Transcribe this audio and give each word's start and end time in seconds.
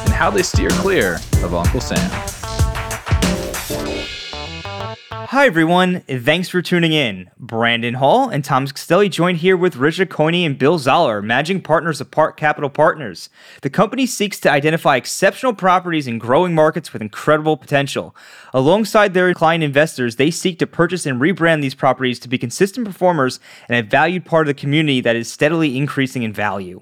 and 0.00 0.10
how 0.10 0.30
they 0.30 0.42
steer 0.42 0.70
clear 0.70 1.16
of 1.42 1.54
Uncle 1.54 1.80
Sam. 1.80 2.28
Hi, 5.30 5.44
everyone. 5.44 6.00
Thanks 6.08 6.48
for 6.48 6.62
tuning 6.62 6.92
in. 6.92 7.30
Brandon 7.38 7.92
Hall 7.92 8.30
and 8.30 8.42
Tom 8.42 8.66
Castelli 8.66 9.10
joined 9.10 9.36
here 9.36 9.58
with 9.58 9.76
Richard 9.76 10.08
Coyne 10.08 10.46
and 10.46 10.56
Bill 10.58 10.78
Zahller, 10.78 11.22
managing 11.22 11.60
partners 11.60 12.00
of 12.00 12.10
Park 12.10 12.38
Capital 12.38 12.70
Partners. 12.70 13.28
The 13.60 13.68
company 13.68 14.06
seeks 14.06 14.40
to 14.40 14.50
identify 14.50 14.96
exceptional 14.96 15.52
properties 15.52 16.06
in 16.06 16.18
growing 16.18 16.54
markets 16.54 16.94
with 16.94 17.02
incredible 17.02 17.58
potential. 17.58 18.16
Alongside 18.54 19.12
their 19.12 19.34
client 19.34 19.62
investors, 19.62 20.16
they 20.16 20.30
seek 20.30 20.58
to 20.60 20.66
purchase 20.66 21.04
and 21.04 21.20
rebrand 21.20 21.60
these 21.60 21.74
properties 21.74 22.18
to 22.20 22.28
be 22.28 22.38
consistent 22.38 22.86
performers 22.86 23.38
and 23.68 23.76
a 23.76 23.86
valued 23.86 24.24
part 24.24 24.48
of 24.48 24.56
the 24.56 24.60
community 24.60 25.02
that 25.02 25.14
is 25.14 25.30
steadily 25.30 25.76
increasing 25.76 26.22
in 26.22 26.32
value. 26.32 26.80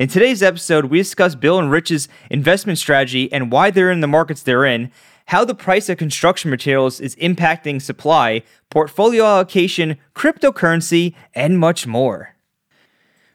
In 0.00 0.08
today's 0.08 0.42
episode, 0.42 0.86
we 0.86 0.96
discuss 0.96 1.34
Bill 1.34 1.58
and 1.58 1.70
Rich's 1.70 2.08
investment 2.30 2.78
strategy 2.78 3.30
and 3.30 3.52
why 3.52 3.70
they're 3.70 3.90
in 3.90 4.00
the 4.00 4.06
markets 4.06 4.42
they're 4.42 4.64
in, 4.64 4.90
how 5.26 5.44
the 5.44 5.54
price 5.54 5.90
of 5.90 5.98
construction 5.98 6.48
materials 6.48 7.00
is 7.00 7.14
impacting 7.16 7.82
supply, 7.82 8.42
portfolio 8.70 9.26
allocation, 9.26 9.98
cryptocurrency, 10.14 11.14
and 11.34 11.58
much 11.58 11.86
more. 11.86 12.34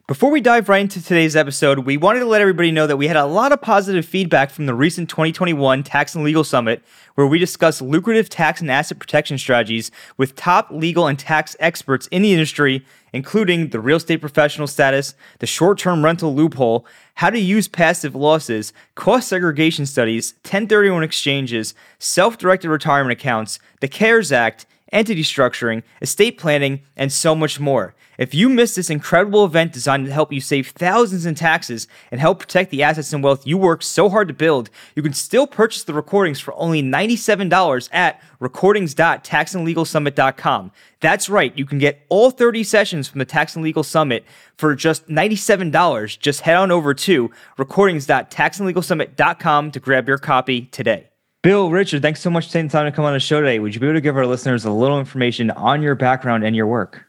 Before 0.07 0.29
we 0.29 0.39
dive 0.39 0.69
right 0.69 0.81
into 0.81 1.01
today's 1.01 1.35
episode, 1.35 1.79
we 1.79 1.97
wanted 1.97 2.19
to 2.19 2.27
let 2.27 2.39
everybody 2.39 2.71
know 2.71 2.85
that 2.85 2.97
we 2.97 3.07
had 3.07 3.15
a 3.15 3.25
lot 3.25 3.51
of 3.51 3.59
positive 3.59 4.05
feedback 4.05 4.51
from 4.51 4.67
the 4.67 4.75
recent 4.75 5.09
2021 5.09 5.81
Tax 5.81 6.13
and 6.13 6.23
Legal 6.23 6.43
Summit, 6.43 6.83
where 7.15 7.25
we 7.25 7.39
discussed 7.39 7.81
lucrative 7.81 8.29
tax 8.29 8.61
and 8.61 8.69
asset 8.69 8.99
protection 8.99 9.39
strategies 9.39 9.89
with 10.15 10.35
top 10.35 10.69
legal 10.69 11.07
and 11.07 11.17
tax 11.17 11.55
experts 11.59 12.05
in 12.11 12.21
the 12.21 12.33
industry, 12.33 12.85
including 13.13 13.69
the 13.69 13.79
real 13.79 13.97
estate 13.97 14.21
professional 14.21 14.67
status, 14.67 15.15
the 15.39 15.47
short 15.47 15.79
term 15.79 16.05
rental 16.05 16.35
loophole, 16.35 16.85
how 17.15 17.31
to 17.31 17.39
use 17.39 17.67
passive 17.67 18.13
losses, 18.13 18.73
cost 18.93 19.27
segregation 19.27 19.87
studies, 19.87 20.35
1031 20.43 21.01
exchanges, 21.01 21.73
self 21.97 22.37
directed 22.37 22.69
retirement 22.69 23.19
accounts, 23.19 23.57
the 23.79 23.87
CARES 23.87 24.31
Act, 24.31 24.67
entity 24.91 25.23
structuring, 25.23 25.83
estate 26.01 26.37
planning, 26.37 26.81
and 26.95 27.11
so 27.11 27.33
much 27.35 27.59
more. 27.59 27.95
If 28.17 28.33
you 28.33 28.47
missed 28.47 28.77
this 28.77 28.89
incredible 28.89 29.43
event 29.43 29.73
designed 29.73 30.05
to 30.05 30.13
help 30.13 30.31
you 30.31 30.39
save 30.39 30.69
thousands 30.69 31.25
in 31.25 31.35
taxes 31.35 31.89
and 32.11 32.21
help 32.21 32.39
protect 32.39 32.71
the 32.71 32.81
assets 32.83 33.11
and 33.11 33.21
wealth 33.23 33.45
you 33.45 33.57
worked 33.57 33.83
so 33.83 34.07
hard 34.09 34.29
to 34.29 34.33
build, 34.33 34.69
you 34.95 35.03
can 35.03 35.11
still 35.13 35.47
purchase 35.47 35.83
the 35.83 35.93
recordings 35.93 36.39
for 36.39 36.53
only 36.53 36.81
$97 36.81 37.89
at 37.91 38.21
recordings.taxandlegalsummit.com. 38.39 40.71
That's 41.01 41.27
right, 41.29 41.57
you 41.57 41.65
can 41.65 41.79
get 41.79 42.05
all 42.09 42.31
30 42.31 42.63
sessions 42.63 43.09
from 43.09 43.19
the 43.19 43.25
Tax 43.25 43.55
and 43.55 43.65
Legal 43.65 43.83
Summit 43.83 44.23
for 44.57 44.75
just 44.75 45.07
$97. 45.07 46.19
Just 46.19 46.41
head 46.41 46.55
on 46.55 46.71
over 46.71 46.93
to 46.93 47.31
recordings.taxandlegalsummit.com 47.57 49.71
to 49.71 49.79
grab 49.79 50.07
your 50.07 50.17
copy 50.17 50.61
today. 50.61 51.09
Bill, 51.45 51.69
Richard, 51.69 52.01
thanks 52.01 52.21
so 52.21 52.31
much 52.31 52.47
for 52.47 52.53
taking 52.53 52.69
time 52.69 52.85
to 52.85 52.91
come 52.91 53.05
on 53.05 53.13
the 53.13 53.19
show 53.19 53.39
today. 53.39 53.59
Would 53.59 53.75
you 53.75 53.79
be 53.79 53.85
able 53.85 53.93
to 53.93 54.01
give 54.01 54.17
our 54.17 54.25
listeners 54.25 54.65
a 54.65 54.71
little 54.71 54.99
information 54.99 55.51
on 55.51 55.83
your 55.83 55.93
background 55.93 56.43
and 56.43 56.55
your 56.55 56.65
work? 56.65 57.05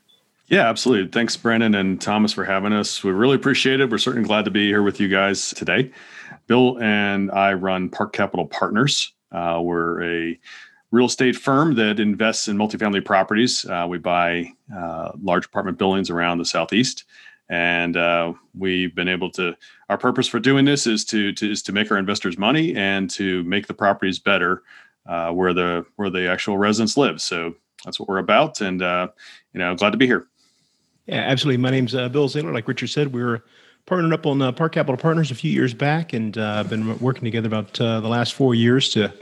Yeah, 0.49 0.69
absolutely. 0.69 1.11
Thanks, 1.11 1.35
Brandon 1.39 1.75
and 1.75 1.99
Thomas, 1.99 2.35
for 2.35 2.45
having 2.45 2.75
us. 2.75 3.03
We 3.03 3.13
really 3.13 3.37
appreciate 3.37 3.81
it. 3.81 3.89
We're 3.89 3.97
certainly 3.97 4.29
glad 4.29 4.45
to 4.45 4.51
be 4.51 4.67
here 4.67 4.83
with 4.83 5.01
you 5.01 5.09
guys 5.09 5.55
today. 5.55 5.91
Bill 6.49 6.79
and 6.83 7.31
I 7.31 7.55
run 7.55 7.89
Park 7.89 8.13
Capital 8.13 8.45
Partners. 8.45 9.11
Uh, 9.33 9.61
we're 9.63 10.03
a 10.05 10.39
real 10.91 11.07
estate 11.07 11.37
firm 11.37 11.75
that 11.77 11.99
invests 11.99 12.47
in 12.47 12.59
multifamily 12.59 13.07
properties. 13.07 13.65
Uh, 13.65 13.87
we 13.89 13.97
buy 13.97 14.53
uh, 14.77 15.13
large 15.23 15.47
apartment 15.47 15.79
buildings 15.79 16.11
around 16.11 16.37
the 16.37 16.45
southeast, 16.45 17.05
and 17.49 17.97
uh, 17.97 18.33
we've 18.57 18.95
been 18.95 19.09
able 19.09 19.31
to. 19.33 19.57
Our 19.89 19.99
purpose 19.99 20.27
for 20.27 20.41
doing 20.41 20.65
this 20.65 20.87
is 20.87 21.05
to, 21.07 21.33
to 21.33 21.51
is 21.51 21.63
to 21.63 21.73
make 21.73 21.91
our 21.91 21.99
investors 21.99 22.39
money 22.39 22.75
and 22.75 23.09
to 23.11 23.45
make 23.45 23.67
the 23.67 23.75
properties 23.75 24.19
better 24.19 24.63
uh, 25.07 25.31
where 25.31 25.55
the 25.55 25.87
where 25.97 26.11
the 26.11 26.29
actual 26.29 26.59
residents 26.59 26.97
live. 26.97 27.21
So 27.21 27.55
that's 27.85 28.01
what 28.01 28.09
we're 28.09 28.19
about, 28.19 28.61
and 28.61 28.83
uh, 28.83 29.09
you 29.53 29.59
know, 29.59 29.75
glad 29.75 29.91
to 29.91 29.97
be 29.97 30.07
here. 30.07 30.27
Yeah, 31.07 31.21
absolutely. 31.21 31.59
My 31.59 31.71
name's 31.71 31.95
uh, 31.95 32.09
Bill 32.09 32.29
Zahller. 32.29 32.53
Like 32.53 32.67
Richard 32.67 32.89
said, 32.89 33.13
we 33.13 33.23
were 33.23 33.45
partnered 33.87 34.13
up 34.13 34.27
on 34.27 34.43
uh, 34.43 34.51
Park 34.51 34.73
Capital 34.73 34.97
Partners 34.97 35.31
a 35.31 35.37
few 35.37 35.53
years 35.53 35.73
back, 35.73 36.13
and 36.13 36.37
uh, 36.37 36.65
been 36.65 36.99
working 36.99 37.25
together 37.25 37.47
about 37.47 37.75
the 37.75 38.01
last 38.01 38.35
four 38.35 38.55
years 38.55 38.89
to 38.91 39.13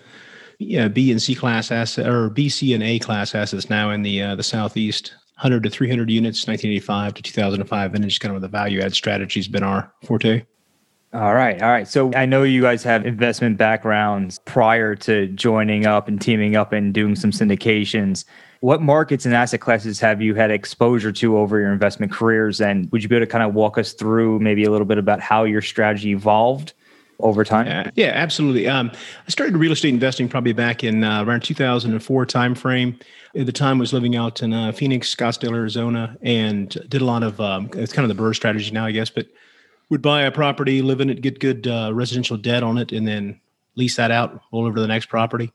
yeah 0.58 0.88
B 0.88 1.10
and 1.10 1.20
C 1.20 1.34
class 1.34 1.70
asset 1.70 2.08
or 2.08 2.30
B, 2.30 2.48
C, 2.48 2.72
and 2.72 2.82
A 2.82 2.98
class 2.98 3.34
assets 3.34 3.68
now 3.68 3.90
in 3.90 4.02
the 4.02 4.34
the 4.34 4.42
southeast. 4.42 5.14
100 5.36 5.64
to 5.64 5.70
300 5.70 6.10
units, 6.10 6.46
1985 6.46 7.14
to 7.14 7.22
2005, 7.22 7.94
and 7.94 8.04
just 8.04 8.20
kind 8.20 8.34
of 8.34 8.40
the 8.40 8.48
value 8.48 8.80
add 8.80 8.94
strategy 8.94 9.40
has 9.40 9.48
been 9.48 9.62
our 9.64 9.92
forte. 10.04 10.44
All 11.12 11.34
right. 11.34 11.62
All 11.62 11.70
right. 11.70 11.86
So 11.86 12.12
I 12.14 12.26
know 12.26 12.42
you 12.42 12.60
guys 12.60 12.82
have 12.82 13.06
investment 13.06 13.56
backgrounds 13.56 14.40
prior 14.40 14.96
to 14.96 15.28
joining 15.28 15.86
up 15.86 16.08
and 16.08 16.20
teaming 16.20 16.56
up 16.56 16.72
and 16.72 16.92
doing 16.92 17.14
some 17.14 17.30
syndications. 17.30 18.24
What 18.60 18.82
markets 18.82 19.24
and 19.24 19.32
asset 19.32 19.60
classes 19.60 20.00
have 20.00 20.20
you 20.20 20.34
had 20.34 20.50
exposure 20.50 21.12
to 21.12 21.38
over 21.38 21.60
your 21.60 21.72
investment 21.72 22.10
careers? 22.10 22.60
And 22.60 22.90
would 22.90 23.02
you 23.02 23.08
be 23.08 23.14
able 23.14 23.26
to 23.26 23.30
kind 23.30 23.44
of 23.44 23.54
walk 23.54 23.78
us 23.78 23.92
through 23.92 24.40
maybe 24.40 24.64
a 24.64 24.72
little 24.72 24.86
bit 24.86 24.98
about 24.98 25.20
how 25.20 25.44
your 25.44 25.62
strategy 25.62 26.10
evolved 26.10 26.72
over 27.20 27.44
time? 27.44 27.66
Yeah, 27.66 27.90
yeah 27.94 28.12
absolutely. 28.14 28.68
Um, 28.68 28.90
I 29.26 29.30
started 29.30 29.56
real 29.56 29.72
estate 29.72 29.90
investing 29.90 30.28
probably 30.28 30.52
back 30.52 30.84
in 30.84 31.04
uh, 31.04 31.24
around 31.24 31.42
2004 31.42 32.26
timeframe. 32.26 33.00
At 33.36 33.46
the 33.46 33.52
time, 33.52 33.78
I 33.78 33.80
was 33.80 33.92
living 33.92 34.16
out 34.16 34.42
in 34.42 34.52
uh, 34.52 34.72
Phoenix, 34.72 35.14
Scottsdale, 35.14 35.54
Arizona, 35.54 36.16
and 36.22 36.70
did 36.88 37.02
a 37.02 37.04
lot 37.04 37.22
of 37.22 37.40
um, 37.40 37.70
it's 37.74 37.92
kind 37.92 38.08
of 38.08 38.16
the 38.16 38.22
BRRRR 38.22 38.36
strategy 38.36 38.70
now, 38.70 38.86
I 38.86 38.92
guess, 38.92 39.10
but 39.10 39.26
would 39.90 40.02
buy 40.02 40.22
a 40.22 40.30
property, 40.30 40.82
live 40.82 41.00
in 41.00 41.10
it, 41.10 41.20
get 41.20 41.40
good 41.40 41.66
uh, 41.66 41.90
residential 41.92 42.36
debt 42.36 42.62
on 42.62 42.78
it, 42.78 42.92
and 42.92 43.06
then 43.06 43.40
lease 43.76 43.96
that 43.96 44.10
out, 44.10 44.40
roll 44.52 44.64
over 44.64 44.76
to 44.76 44.80
the 44.80 44.88
next 44.88 45.06
property 45.06 45.52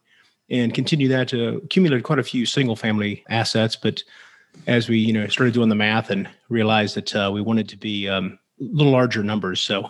and 0.50 0.74
continue 0.74 1.08
that 1.08 1.28
to 1.30 1.58
accumulate 1.58 2.04
quite 2.04 2.20
a 2.20 2.24
few 2.24 2.46
single 2.46 2.76
family 2.76 3.24
assets. 3.30 3.76
But 3.76 4.04
as 4.68 4.90
we, 4.90 4.98
you 4.98 5.14
know, 5.14 5.28
started 5.28 5.54
doing 5.54 5.70
the 5.70 5.76
math 5.76 6.10
and 6.10 6.30
realized 6.50 6.96
that 6.96 7.16
uh, 7.16 7.32
we 7.34 7.42
wanted 7.42 7.70
to 7.70 7.78
be 7.78 8.08
um, 8.08 8.40
little 8.60 8.92
larger 8.92 9.24
numbers, 9.24 9.62
so 9.62 9.90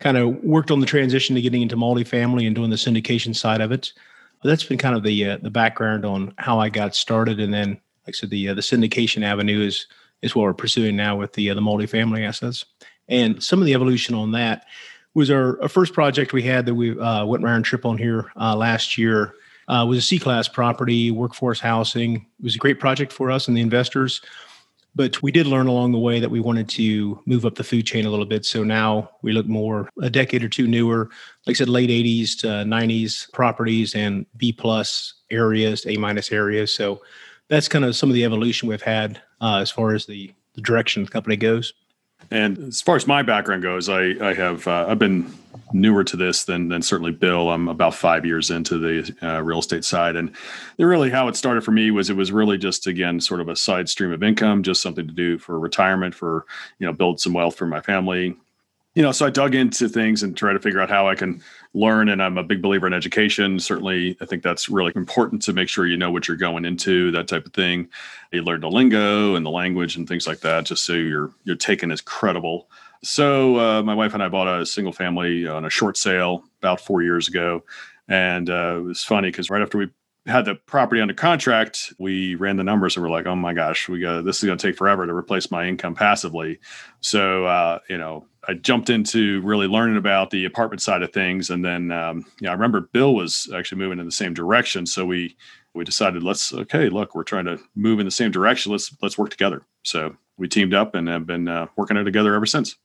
kind 0.00 0.16
of 0.16 0.42
worked 0.42 0.70
on 0.70 0.80
the 0.80 0.86
transition 0.86 1.34
to 1.34 1.42
getting 1.42 1.62
into 1.62 1.76
multifamily 1.76 2.46
and 2.46 2.54
doing 2.54 2.70
the 2.70 2.76
syndication 2.76 3.34
side 3.34 3.60
of 3.60 3.72
it. 3.72 3.92
But 4.42 4.48
that's 4.48 4.64
been 4.64 4.78
kind 4.78 4.96
of 4.96 5.02
the 5.02 5.30
uh, 5.30 5.38
the 5.38 5.50
background 5.50 6.04
on 6.04 6.34
how 6.38 6.58
I 6.58 6.68
got 6.68 6.94
started, 6.94 7.40
and 7.40 7.52
then, 7.52 7.70
like 7.70 8.08
I 8.08 8.12
said, 8.12 8.30
the 8.30 8.50
uh, 8.50 8.54
the 8.54 8.60
syndication 8.60 9.24
avenue 9.24 9.60
is 9.60 9.86
is 10.22 10.34
what 10.34 10.44
we're 10.44 10.54
pursuing 10.54 10.96
now 10.96 11.16
with 11.16 11.32
the 11.32 11.50
uh, 11.50 11.54
the 11.54 11.60
multifamily 11.60 12.26
assets, 12.26 12.64
and 13.08 13.42
some 13.42 13.60
of 13.60 13.66
the 13.66 13.74
evolution 13.74 14.14
on 14.14 14.32
that 14.32 14.66
was 15.14 15.30
our, 15.30 15.62
our 15.62 15.68
first 15.68 15.94
project 15.94 16.32
we 16.32 16.42
had 16.42 16.66
that 16.66 16.74
we 16.74 16.98
uh, 16.98 17.24
went 17.24 17.44
round 17.44 17.64
trip 17.64 17.86
on 17.86 17.96
here 17.96 18.32
uh, 18.36 18.54
last 18.56 18.98
year 18.98 19.34
uh, 19.68 19.84
was 19.88 19.98
a 19.98 20.02
C 20.02 20.18
class 20.18 20.48
property, 20.48 21.10
workforce 21.10 21.60
housing. 21.60 22.16
It 22.16 22.44
was 22.44 22.56
a 22.56 22.58
great 22.58 22.80
project 22.80 23.12
for 23.12 23.30
us 23.30 23.48
and 23.48 23.56
the 23.56 23.60
investors. 23.60 24.20
But 24.96 25.22
we 25.22 25.32
did 25.32 25.46
learn 25.46 25.66
along 25.66 25.92
the 25.92 25.98
way 25.98 26.20
that 26.20 26.30
we 26.30 26.40
wanted 26.40 26.68
to 26.70 27.20
move 27.26 27.44
up 27.44 27.56
the 27.56 27.64
food 27.64 27.84
chain 27.84 28.06
a 28.06 28.10
little 28.10 28.26
bit. 28.26 28.44
So 28.44 28.62
now 28.62 29.10
we 29.22 29.32
look 29.32 29.46
more 29.46 29.88
a 30.00 30.08
decade 30.08 30.44
or 30.44 30.48
two 30.48 30.68
newer, 30.68 31.10
like 31.46 31.56
I 31.56 31.58
said, 31.58 31.68
late 31.68 31.90
80s 31.90 32.38
to 32.40 32.46
90s 32.46 33.32
properties 33.32 33.94
and 33.94 34.24
B 34.36 34.52
plus 34.52 35.14
areas, 35.30 35.84
A 35.86 35.96
minus 35.96 36.30
areas. 36.30 36.72
So 36.72 37.02
that's 37.48 37.68
kind 37.68 37.84
of 37.84 37.96
some 37.96 38.08
of 38.08 38.14
the 38.14 38.24
evolution 38.24 38.68
we've 38.68 38.82
had 38.82 39.20
uh, 39.40 39.58
as 39.58 39.70
far 39.70 39.94
as 39.94 40.06
the, 40.06 40.32
the 40.54 40.60
direction 40.60 41.04
the 41.04 41.10
company 41.10 41.36
goes. 41.36 41.74
And 42.30 42.58
as 42.58 42.80
far 42.80 42.96
as 42.96 43.06
my 43.06 43.22
background 43.22 43.62
goes, 43.62 43.88
I, 43.88 44.14
I 44.20 44.34
have 44.34 44.66
uh, 44.66 44.86
I've 44.88 44.98
been 44.98 45.30
newer 45.72 46.04
to 46.04 46.16
this 46.16 46.44
than 46.44 46.68
than 46.68 46.82
certainly 46.82 47.12
Bill. 47.12 47.50
I'm 47.50 47.68
about 47.68 47.94
five 47.94 48.24
years 48.24 48.50
into 48.50 48.78
the 48.78 49.14
uh, 49.22 49.42
real 49.42 49.58
estate 49.58 49.84
side, 49.84 50.16
and 50.16 50.34
really 50.78 51.10
how 51.10 51.28
it 51.28 51.36
started 51.36 51.64
for 51.64 51.72
me 51.72 51.90
was 51.90 52.10
it 52.10 52.16
was 52.16 52.32
really 52.32 52.58
just 52.58 52.86
again 52.86 53.20
sort 53.20 53.40
of 53.40 53.48
a 53.48 53.56
side 53.56 53.88
stream 53.88 54.12
of 54.12 54.22
income, 54.22 54.62
just 54.62 54.82
something 54.82 55.06
to 55.06 55.12
do 55.12 55.38
for 55.38 55.58
retirement, 55.58 56.14
for 56.14 56.46
you 56.78 56.86
know 56.86 56.92
build 56.92 57.20
some 57.20 57.32
wealth 57.32 57.56
for 57.56 57.66
my 57.66 57.80
family, 57.80 58.36
you 58.94 59.02
know, 59.02 59.10
so 59.10 59.26
I 59.26 59.30
dug 59.30 59.54
into 59.54 59.88
things 59.88 60.22
and 60.22 60.36
try 60.36 60.52
to 60.52 60.60
figure 60.60 60.80
out 60.80 60.88
how 60.88 61.08
I 61.08 61.16
can 61.16 61.42
learn. 61.72 62.08
And 62.08 62.22
I'm 62.22 62.38
a 62.38 62.44
big 62.44 62.62
believer 62.62 62.86
in 62.86 62.92
education. 62.92 63.58
Certainly, 63.58 64.16
I 64.20 64.26
think 64.26 64.42
that's 64.42 64.68
really 64.68 64.92
important 64.94 65.42
to 65.42 65.52
make 65.52 65.68
sure 65.68 65.86
you 65.86 65.96
know 65.96 66.12
what 66.12 66.28
you're 66.28 66.36
going 66.36 66.64
into, 66.64 67.10
that 67.10 67.26
type 67.26 67.44
of 67.44 67.52
thing. 67.52 67.88
You 68.32 68.42
learn 68.42 68.60
the 68.60 68.70
lingo 68.70 69.34
and 69.34 69.44
the 69.44 69.50
language 69.50 69.96
and 69.96 70.06
things 70.06 70.26
like 70.26 70.40
that, 70.40 70.64
just 70.64 70.84
so 70.84 70.92
you're 70.92 71.32
you're 71.42 71.56
taken 71.56 71.90
as 71.90 72.00
credible. 72.00 72.68
So 73.02 73.58
uh, 73.58 73.82
my 73.82 73.94
wife 73.94 74.14
and 74.14 74.22
I 74.22 74.28
bought 74.28 74.48
a 74.48 74.64
single 74.64 74.92
family 74.92 75.46
on 75.46 75.64
a 75.64 75.70
short 75.70 75.96
sale 75.96 76.44
about 76.60 76.80
four 76.80 77.02
years 77.02 77.28
ago. 77.28 77.64
And 78.08 78.48
uh, 78.48 78.76
it 78.78 78.82
was 78.82 79.04
funny 79.04 79.28
because 79.28 79.50
right 79.50 79.62
after 79.62 79.78
we 79.78 79.90
had 80.26 80.46
the 80.46 80.54
property 80.54 81.00
under 81.00 81.12
contract, 81.12 81.92
we 81.98 82.34
ran 82.34 82.56
the 82.56 82.64
numbers 82.64 82.96
and 82.96 83.02
we're 83.02 83.10
like, 83.10 83.26
oh 83.26 83.36
my 83.36 83.52
gosh, 83.52 83.88
we 83.88 84.00
got 84.00 84.24
this 84.24 84.38
is 84.38 84.44
going 84.44 84.56
to 84.56 84.66
take 84.66 84.76
forever 84.76 85.06
to 85.06 85.14
replace 85.14 85.50
my 85.50 85.66
income 85.66 85.94
passively. 85.94 86.60
So, 87.00 87.44
uh, 87.44 87.80
you 87.90 87.98
know, 87.98 88.26
I 88.48 88.54
jumped 88.54 88.88
into 88.88 89.42
really 89.42 89.66
learning 89.66 89.96
about 89.96 90.30
the 90.30 90.46
apartment 90.46 90.80
side 90.80 91.02
of 91.02 91.12
things, 91.12 91.50
and 91.50 91.64
then 91.64 91.92
um, 91.92 92.24
yeah, 92.40 92.50
I 92.50 92.52
remember 92.52 92.88
Bill 92.92 93.14
was 93.14 93.50
actually 93.54 93.78
moving 93.78 93.98
in 93.98 94.06
the 94.06 94.12
same 94.12 94.34
direction. 94.34 94.86
So 94.86 95.04
we 95.04 95.36
we 95.74 95.84
decided 95.84 96.22
let's 96.22 96.52
okay, 96.52 96.88
look, 96.88 97.14
we're 97.14 97.22
trying 97.22 97.46
to 97.46 97.58
move 97.74 98.00
in 98.00 98.06
the 98.06 98.10
same 98.10 98.30
direction. 98.30 98.72
Let's 98.72 98.94
let's 99.02 99.18
work 99.18 99.30
together. 99.30 99.62
So 99.82 100.16
we 100.38 100.48
teamed 100.48 100.74
up 100.74 100.94
and 100.94 101.08
have 101.08 101.26
been 101.26 101.48
uh, 101.48 101.66
working 101.76 101.96
it 101.96 102.04
together 102.04 102.34
ever 102.34 102.46
since. 102.46 102.76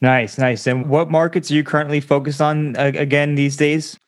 Nice, 0.00 0.36
nice. 0.36 0.66
And 0.66 0.88
what 0.88 1.10
markets 1.10 1.50
are 1.50 1.54
you 1.54 1.64
currently 1.64 2.00
focused 2.00 2.40
on 2.40 2.76
uh, 2.76 2.92
again 2.94 3.34
these 3.34 3.56
days? 3.56 3.98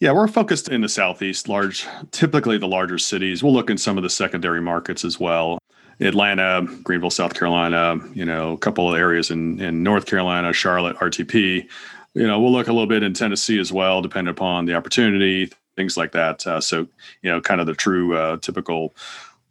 Yeah, 0.00 0.12
we're 0.12 0.28
focused 0.28 0.70
in 0.70 0.80
the 0.80 0.88
southeast, 0.88 1.46
large, 1.46 1.86
typically 2.10 2.56
the 2.56 2.66
larger 2.66 2.96
cities. 2.96 3.42
We'll 3.42 3.52
look 3.52 3.68
in 3.68 3.76
some 3.76 3.98
of 3.98 4.02
the 4.02 4.08
secondary 4.08 4.62
markets 4.62 5.04
as 5.04 5.20
well. 5.20 5.58
Atlanta, 6.00 6.66
Greenville, 6.82 7.10
South 7.10 7.34
Carolina, 7.34 8.00
you 8.14 8.24
know, 8.24 8.52
a 8.52 8.58
couple 8.58 8.90
of 8.90 8.98
areas 8.98 9.30
in, 9.30 9.60
in 9.60 9.82
North 9.82 10.06
Carolina, 10.06 10.54
Charlotte, 10.54 10.96
RTP. 10.96 11.68
You 12.14 12.26
know, 12.26 12.40
we'll 12.40 12.50
look 12.50 12.68
a 12.68 12.72
little 12.72 12.86
bit 12.86 13.02
in 13.02 13.12
Tennessee 13.12 13.58
as 13.58 13.70
well, 13.70 14.00
depending 14.00 14.32
upon 14.32 14.64
the 14.64 14.74
opportunity, 14.74 15.52
things 15.76 15.98
like 15.98 16.12
that. 16.12 16.46
Uh, 16.46 16.62
so, 16.62 16.88
you 17.20 17.30
know, 17.30 17.42
kind 17.42 17.60
of 17.60 17.66
the 17.66 17.74
true 17.74 18.16
uh, 18.16 18.38
typical 18.38 18.94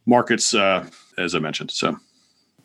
markets, 0.04 0.52
uh, 0.52 0.84
as 1.16 1.36
I 1.36 1.38
mentioned. 1.38 1.70
So, 1.70 1.96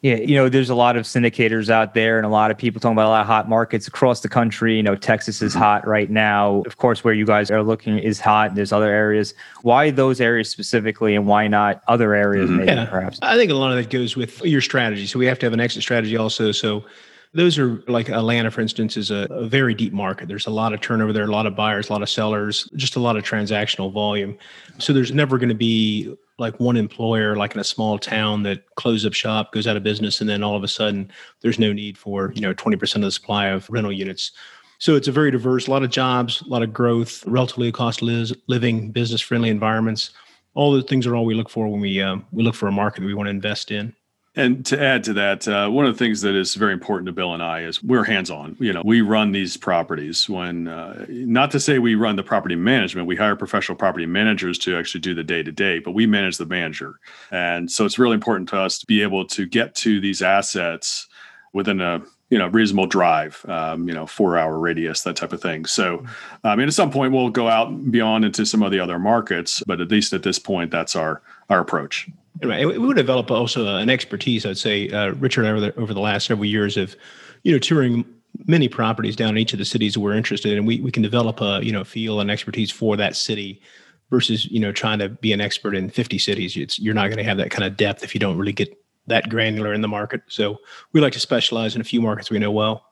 yeah, 0.06 0.18
you 0.18 0.36
know, 0.36 0.50
there's 0.50 0.69
a 0.69 0.75
lot 0.75 0.98
of 0.98 1.06
syndicators 1.06 1.68
out 1.68 1.96
there 1.96 2.18
and 2.18 2.28
a 2.28 2.30
lot 2.30 2.52
of 2.52 2.60
people 2.60 2.80
talking 2.80 2.94
about 2.94 3.07
a 3.07 3.10
lot 3.10 3.22
of 3.22 3.25
hot 3.25 3.50
markets 3.50 3.88
across 3.88 4.19
the 4.19 4.30
country. 4.30 4.75
You 4.75 4.84
know, 4.84 4.96
Texas 4.96 5.42
is 5.42 5.54
mm-hmm. 5.54 5.63
hot 5.63 5.88
right 5.88 6.12
now. 6.12 6.62
Of 6.68 6.78
course, 6.78 7.04
where 7.04 7.16
you 7.16 7.25
guys 7.25 7.50
are 7.50 7.63
looking 7.63 7.98
is 7.98 8.19
hot. 8.19 8.50
And 8.50 8.57
There's 8.57 8.72
other 8.72 8.92
areas. 8.92 9.34
Why 9.63 9.90
those 9.90 10.22
areas 10.22 10.48
specifically 10.48 11.16
and 11.16 11.25
why 11.25 11.48
not 11.48 11.81
other 11.88 12.13
areas 12.13 12.52
mm-hmm. 12.52 12.57
maybe 12.57 12.72
yeah. 12.74 12.86
perhaps? 12.86 13.18
I 13.24 13.36
think 13.36 13.50
a 13.50 13.56
lot 13.56 13.72
of 13.72 13.78
that 13.78 13.90
goes 13.90 14.16
with 14.16 14.46
your 14.46 14.62
strategy. 14.62 15.07
So 15.07 15.18
we 15.18 15.25
have 15.25 15.40
to 15.40 15.48
have 15.48 15.54
an 15.54 15.60
exit 15.60 15.81
strategy 15.81 16.16
also. 16.16 16.52
So 16.52 16.86
those 17.34 17.57
are 17.57 17.81
like 17.88 18.07
Atlanta, 18.10 18.52
for 18.52 18.62
instance, 18.62 18.98
is 18.98 19.10
a, 19.10 19.25
a, 19.31 19.48
very 19.48 19.74
deep 19.74 19.92
market. 19.92 20.28
There's 20.28 20.46
a 20.46 20.52
lot 20.52 20.72
of 20.72 20.81
turnover 20.81 21.13
there, 21.13 21.24
a 21.24 21.31
lot 21.31 21.48
of 21.48 21.56
buyers, 21.56 21.90
a 21.90 21.94
lot 21.94 22.04
of 22.04 22.10
sellers, 22.12 22.69
just 22.75 22.96
a 22.96 23.00
lot 23.00 23.18
of 23.18 23.24
transactional 23.24 23.92
volume. 23.92 24.38
So 24.78 24.94
there's 24.94 25.12
never 25.12 25.40
going 25.40 25.50
to 25.50 25.56
be 25.56 26.16
like 26.37 26.59
one 26.59 26.75
employer, 26.75 27.35
like 27.35 27.53
in 27.53 27.59
a 27.59 27.63
small 27.63 27.97
town 27.97 28.43
that 28.43 28.75
closes 28.75 29.05
up 29.05 29.13
shop, 29.13 29.53
goes 29.53 29.67
out 29.67 29.77
of 29.77 29.83
business, 29.83 30.19
and 30.19 30.29
then 30.29 30.43
all 30.43 30.55
of 30.55 30.63
a 30.63 30.67
sudden 30.67 31.09
there's 31.41 31.59
no 31.59 31.71
need 31.71 31.97
for, 31.97 32.31
you 32.35 32.41
know, 32.41 32.53
20% 32.53 32.95
of 32.95 33.01
the 33.01 33.11
supply 33.11 33.47
of 33.47 33.69
rental 33.69 33.91
units. 33.91 34.31
So 34.79 34.95
it's 34.95 35.07
a 35.07 35.11
very 35.11 35.31
diverse, 35.31 35.67
a 35.67 35.71
lot 35.71 35.83
of 35.83 35.89
jobs, 35.89 36.41
a 36.41 36.47
lot 36.47 36.63
of 36.63 36.73
growth, 36.73 37.25
relatively 37.25 37.71
cost 37.71 38.01
living, 38.01 38.91
business 38.91 39.21
friendly 39.21 39.49
environments. 39.49 40.11
All 40.53 40.73
the 40.73 40.83
things 40.83 41.07
are 41.07 41.15
all 41.15 41.25
we 41.25 41.35
look 41.35 41.49
for 41.49 41.67
when 41.67 41.81
we 41.81 42.01
um, 42.01 42.25
we 42.31 42.43
look 42.43 42.55
for 42.55 42.67
a 42.67 42.71
market 42.71 43.01
that 43.01 43.07
we 43.07 43.13
want 43.13 43.27
to 43.27 43.31
invest 43.31 43.71
in. 43.71 43.93
And 44.35 44.65
to 44.65 44.81
add 44.81 45.03
to 45.05 45.13
that, 45.13 45.47
uh, 45.47 45.69
one 45.69 45.85
of 45.85 45.93
the 45.93 45.97
things 45.97 46.21
that 46.21 46.35
is 46.35 46.55
very 46.55 46.73
important 46.73 47.05
to 47.07 47.13
Bill 47.13 47.33
and 47.33 47.41
I 47.41 47.61
is 47.61 47.81
we're 47.81 48.03
hands 48.03 48.29
on. 48.29 48.57
You 48.59 48.73
know, 48.73 48.81
we 48.83 49.01
run 49.01 49.31
these 49.31 49.55
properties 49.55 50.27
when, 50.29 50.67
uh, 50.67 51.05
not 51.09 51.51
to 51.51 51.59
say 51.59 51.79
we 51.79 51.95
run 51.95 52.17
the 52.17 52.23
property 52.23 52.55
management, 52.55 53.07
we 53.07 53.15
hire 53.15 53.35
professional 53.35 53.77
property 53.77 54.05
managers 54.05 54.57
to 54.59 54.77
actually 54.77 55.01
do 55.01 55.13
the 55.13 55.23
day 55.23 55.41
to 55.41 55.51
day, 55.51 55.79
but 55.79 55.91
we 55.91 56.05
manage 56.05 56.37
the 56.37 56.45
manager. 56.45 56.99
And 57.31 57.71
so 57.71 57.85
it's 57.85 57.97
really 57.97 58.15
important 58.15 58.49
to 58.49 58.59
us 58.59 58.77
to 58.79 58.85
be 58.85 59.01
able 59.01 59.25
to 59.27 59.45
get 59.45 59.73
to 59.75 60.01
these 60.01 60.21
assets 60.21 61.07
within 61.53 61.79
a 61.79 62.01
you 62.29 62.39
know 62.39 62.47
reasonable 62.47 62.87
drive 62.87 63.45
um, 63.47 63.87
you 63.87 63.93
know 63.93 64.05
four 64.05 64.37
hour 64.37 64.59
radius 64.59 65.03
that 65.03 65.15
type 65.15 65.31
of 65.31 65.41
thing 65.41 65.63
so 65.63 66.03
i 66.43 66.55
mean 66.55 66.67
at 66.67 66.73
some 66.73 66.89
point 66.89 67.13
we'll 67.13 67.29
go 67.29 67.47
out 67.47 67.91
beyond 67.91 68.25
into 68.25 68.45
some 68.45 68.63
of 68.63 68.71
the 68.71 68.79
other 68.79 68.97
markets 68.97 69.61
but 69.67 69.79
at 69.79 69.91
least 69.91 70.11
at 70.11 70.23
this 70.23 70.39
point 70.39 70.71
that's 70.71 70.95
our 70.95 71.21
our 71.49 71.59
approach 71.59 72.09
We 72.41 72.77
would 72.77 72.97
develop 72.97 73.31
also 73.31 73.77
an 73.77 73.89
expertise, 73.89 74.45
I'd 74.45 74.57
say, 74.57 74.89
uh, 74.89 75.11
Richard, 75.11 75.45
over 75.45 75.59
the, 75.59 75.79
over 75.79 75.93
the 75.93 76.01
last 76.01 76.27
several 76.27 76.45
years 76.45 76.77
of, 76.77 76.95
you 77.43 77.51
know, 77.51 77.59
touring 77.59 78.05
many 78.45 78.67
properties 78.67 79.15
down 79.15 79.31
in 79.31 79.37
each 79.37 79.53
of 79.53 79.59
the 79.59 79.65
cities 79.65 79.97
we're 79.97 80.13
interested 80.13 80.57
in. 80.57 80.65
We, 80.65 80.81
we 80.81 80.91
can 80.91 81.01
develop 81.01 81.41
a, 81.41 81.61
you 81.63 81.71
know, 81.71 81.83
feel 81.83 82.19
and 82.19 82.29
expertise 82.29 82.71
for 82.71 82.97
that 82.97 83.15
city 83.15 83.61
versus, 84.09 84.45
you 84.45 84.59
know, 84.59 84.71
trying 84.71 84.99
to 84.99 85.09
be 85.09 85.31
an 85.31 85.41
expert 85.41 85.75
in 85.75 85.89
50 85.89 86.17
cities. 86.17 86.57
It's, 86.57 86.79
you're 86.79 86.93
not 86.93 87.07
going 87.07 87.17
to 87.17 87.23
have 87.23 87.37
that 87.37 87.51
kind 87.51 87.63
of 87.63 87.77
depth 87.77 88.03
if 88.03 88.13
you 88.13 88.19
don't 88.19 88.37
really 88.37 88.53
get 88.53 88.77
that 89.07 89.29
granular 89.29 89.73
in 89.73 89.81
the 89.81 89.87
market. 89.87 90.21
So 90.27 90.59
we 90.91 91.01
like 91.01 91.13
to 91.13 91.19
specialize 91.19 91.75
in 91.75 91.81
a 91.81 91.85
few 91.85 92.01
markets 92.01 92.29
we 92.29 92.39
know 92.39 92.51
well. 92.51 92.85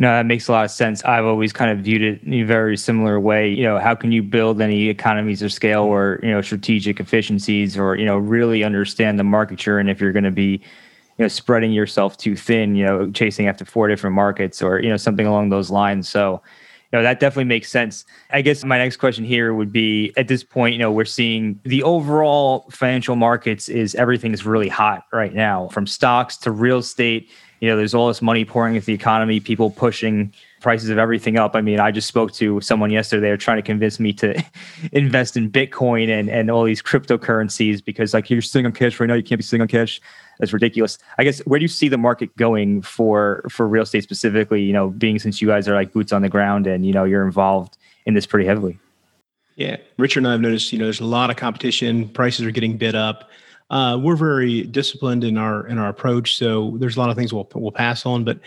No, 0.00 0.08
that 0.10 0.26
makes 0.26 0.46
a 0.46 0.52
lot 0.52 0.64
of 0.64 0.70
sense. 0.70 1.04
I've 1.04 1.24
always 1.24 1.52
kind 1.52 1.72
of 1.72 1.84
viewed 1.84 2.02
it 2.02 2.22
in 2.22 2.32
a 2.34 2.42
very 2.44 2.76
similar 2.76 3.18
way. 3.18 3.50
You 3.50 3.64
know, 3.64 3.78
how 3.78 3.96
can 3.96 4.12
you 4.12 4.22
build 4.22 4.60
any 4.60 4.88
economies 4.88 5.42
of 5.42 5.52
scale 5.52 5.82
or, 5.82 6.20
you 6.22 6.30
know, 6.30 6.40
strategic 6.40 7.00
efficiencies 7.00 7.76
or, 7.76 7.96
you 7.96 8.06
know, 8.06 8.16
really 8.16 8.62
understand 8.62 9.18
the 9.18 9.24
market 9.24 9.66
you're 9.66 9.80
in 9.80 9.88
if 9.88 10.00
you're 10.00 10.12
going 10.12 10.24
to 10.24 10.30
be, 10.30 10.52
you 10.52 11.24
know, 11.24 11.28
spreading 11.28 11.72
yourself 11.72 12.16
too 12.16 12.36
thin, 12.36 12.76
you 12.76 12.86
know, 12.86 13.10
chasing 13.10 13.48
after 13.48 13.64
four 13.64 13.88
different 13.88 14.14
markets 14.14 14.62
or, 14.62 14.78
you 14.78 14.88
know, 14.88 14.96
something 14.96 15.26
along 15.26 15.48
those 15.48 15.68
lines. 15.68 16.08
So, 16.08 16.40
you 16.92 16.98
know, 16.98 17.02
that 17.02 17.18
definitely 17.18 17.44
makes 17.44 17.68
sense. 17.68 18.04
I 18.30 18.40
guess 18.40 18.64
my 18.64 18.78
next 18.78 18.98
question 18.98 19.24
here 19.24 19.52
would 19.52 19.72
be 19.72 20.12
at 20.16 20.28
this 20.28 20.44
point, 20.44 20.74
you 20.74 20.78
know, 20.78 20.92
we're 20.92 21.06
seeing 21.06 21.58
the 21.64 21.82
overall 21.82 22.68
financial 22.70 23.16
markets 23.16 23.68
is 23.68 23.96
everything 23.96 24.32
is 24.32 24.46
really 24.46 24.68
hot 24.68 25.06
right 25.12 25.34
now 25.34 25.68
from 25.68 25.88
stocks 25.88 26.36
to 26.38 26.52
real 26.52 26.78
estate 26.78 27.28
you 27.60 27.68
know, 27.68 27.76
there's 27.76 27.94
all 27.94 28.08
this 28.08 28.22
money 28.22 28.44
pouring 28.44 28.74
into 28.74 28.86
the 28.86 28.94
economy, 28.94 29.40
people 29.40 29.70
pushing 29.70 30.32
prices 30.60 30.90
of 30.90 30.98
everything 30.98 31.36
up. 31.36 31.54
I 31.54 31.60
mean, 31.60 31.80
I 31.80 31.90
just 31.90 32.08
spoke 32.08 32.32
to 32.34 32.60
someone 32.60 32.90
yesterday. 32.90 33.28
They're 33.28 33.36
trying 33.36 33.58
to 33.58 33.62
convince 33.62 33.98
me 33.98 34.12
to 34.14 34.42
invest 34.92 35.36
in 35.36 35.50
Bitcoin 35.50 36.08
and, 36.08 36.28
and 36.28 36.50
all 36.50 36.64
these 36.64 36.82
cryptocurrencies 36.82 37.84
because, 37.84 38.14
like, 38.14 38.30
you're 38.30 38.42
sitting 38.42 38.66
on 38.66 38.72
cash 38.72 38.98
right 39.00 39.06
now. 39.06 39.14
You 39.14 39.22
can't 39.22 39.38
be 39.38 39.42
sitting 39.42 39.62
on 39.62 39.68
cash. 39.68 40.00
That's 40.38 40.52
ridiculous. 40.52 40.98
I 41.18 41.24
guess 41.24 41.40
where 41.40 41.58
do 41.58 41.64
you 41.64 41.68
see 41.68 41.88
the 41.88 41.98
market 41.98 42.36
going 42.36 42.82
for 42.82 43.44
for 43.50 43.66
real 43.66 43.82
estate 43.82 44.04
specifically? 44.04 44.62
You 44.62 44.72
know, 44.72 44.90
being 44.90 45.18
since 45.18 45.42
you 45.42 45.48
guys 45.48 45.68
are 45.68 45.74
like 45.74 45.92
boots 45.92 46.12
on 46.12 46.22
the 46.22 46.28
ground 46.28 46.66
and 46.66 46.86
you 46.86 46.92
know 46.92 47.04
you're 47.04 47.26
involved 47.26 47.76
in 48.06 48.14
this 48.14 48.24
pretty 48.26 48.46
heavily. 48.46 48.78
Yeah, 49.56 49.78
Richard 49.96 50.20
and 50.20 50.28
I 50.28 50.32
have 50.32 50.40
noticed. 50.40 50.72
You 50.72 50.78
know, 50.78 50.84
there's 50.84 51.00
a 51.00 51.04
lot 51.04 51.30
of 51.30 51.36
competition. 51.36 52.08
Prices 52.10 52.46
are 52.46 52.52
getting 52.52 52.76
bid 52.76 52.94
up. 52.94 53.30
Uh, 53.70 53.98
we're 54.00 54.16
very 54.16 54.62
disciplined 54.62 55.24
in 55.24 55.36
our 55.36 55.66
in 55.66 55.78
our 55.78 55.88
approach, 55.88 56.36
so 56.36 56.76
there's 56.78 56.96
a 56.96 57.00
lot 57.00 57.10
of 57.10 57.16
things 57.16 57.32
we'll 57.32 57.48
we'll 57.54 57.72
pass 57.72 58.06
on, 58.06 58.24
but 58.24 58.40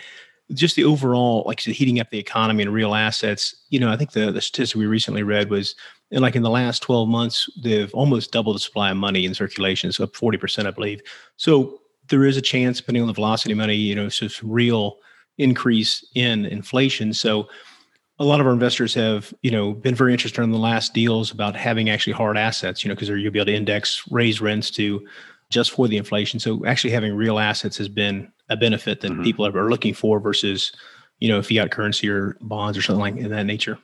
just 0.52 0.76
the 0.76 0.84
overall, 0.84 1.44
like 1.46 1.60
said, 1.60 1.74
heating 1.74 2.00
up 2.00 2.10
the 2.10 2.18
economy 2.18 2.62
and 2.62 2.72
real 2.72 2.94
assets. 2.94 3.54
You 3.70 3.80
know, 3.80 3.90
I 3.90 3.96
think 3.96 4.12
the 4.12 4.32
the 4.32 4.40
statistic 4.40 4.78
we 4.78 4.86
recently 4.86 5.22
read 5.22 5.50
was, 5.50 5.74
and 6.10 6.20
like 6.20 6.36
in 6.36 6.42
the 6.42 6.50
last 6.50 6.82
12 6.82 7.08
months, 7.08 7.48
they've 7.62 7.92
almost 7.94 8.32
doubled 8.32 8.56
the 8.56 8.60
supply 8.60 8.90
of 8.90 8.96
money 8.96 9.24
in 9.24 9.34
circulation, 9.34 9.92
so 9.92 10.04
up 10.04 10.16
40 10.16 10.38
percent, 10.38 10.68
I 10.68 10.72
believe. 10.72 11.00
So 11.36 11.80
there 12.08 12.24
is 12.24 12.36
a 12.36 12.42
chance, 12.42 12.78
depending 12.78 13.02
on 13.02 13.06
the 13.06 13.14
velocity 13.14 13.52
of 13.52 13.58
money, 13.58 13.76
you 13.76 13.94
know, 13.94 14.06
it's 14.06 14.18
just 14.18 14.42
real 14.42 14.98
increase 15.38 16.04
in 16.14 16.46
inflation. 16.46 17.12
So 17.14 17.48
a 18.18 18.24
lot 18.24 18.40
of 18.40 18.46
our 18.46 18.52
investors 18.52 18.94
have, 18.94 19.32
you 19.42 19.50
know, 19.50 19.72
been 19.72 19.94
very 19.94 20.12
interested 20.12 20.42
in 20.42 20.50
the 20.50 20.58
last 20.58 20.94
deals 20.94 21.30
about 21.30 21.56
having 21.56 21.90
actually 21.90 22.12
hard 22.12 22.36
assets, 22.36 22.84
you 22.84 22.88
know, 22.88 22.94
because 22.94 23.08
you'll 23.08 23.32
be 23.32 23.38
able 23.38 23.46
to 23.46 23.54
index 23.54 24.02
raise 24.10 24.40
rents 24.40 24.70
to 24.72 25.06
just 25.50 25.70
for 25.70 25.88
the 25.88 25.96
inflation. 25.96 26.38
So 26.38 26.64
actually 26.66 26.90
having 26.90 27.14
real 27.14 27.38
assets 27.38 27.76
has 27.78 27.88
been 27.88 28.30
a 28.48 28.56
benefit 28.56 29.00
that 29.00 29.12
mm-hmm. 29.12 29.22
people 29.22 29.46
are 29.46 29.70
looking 29.70 29.94
for 29.94 30.20
versus, 30.20 30.72
you 31.20 31.28
know, 31.28 31.42
fiat 31.42 31.70
currency 31.70 32.08
or 32.08 32.36
bonds 32.40 32.76
or 32.76 32.82
something 32.82 33.00
like 33.00 33.16
in 33.16 33.30
that 33.30 33.44
nature. 33.44 33.78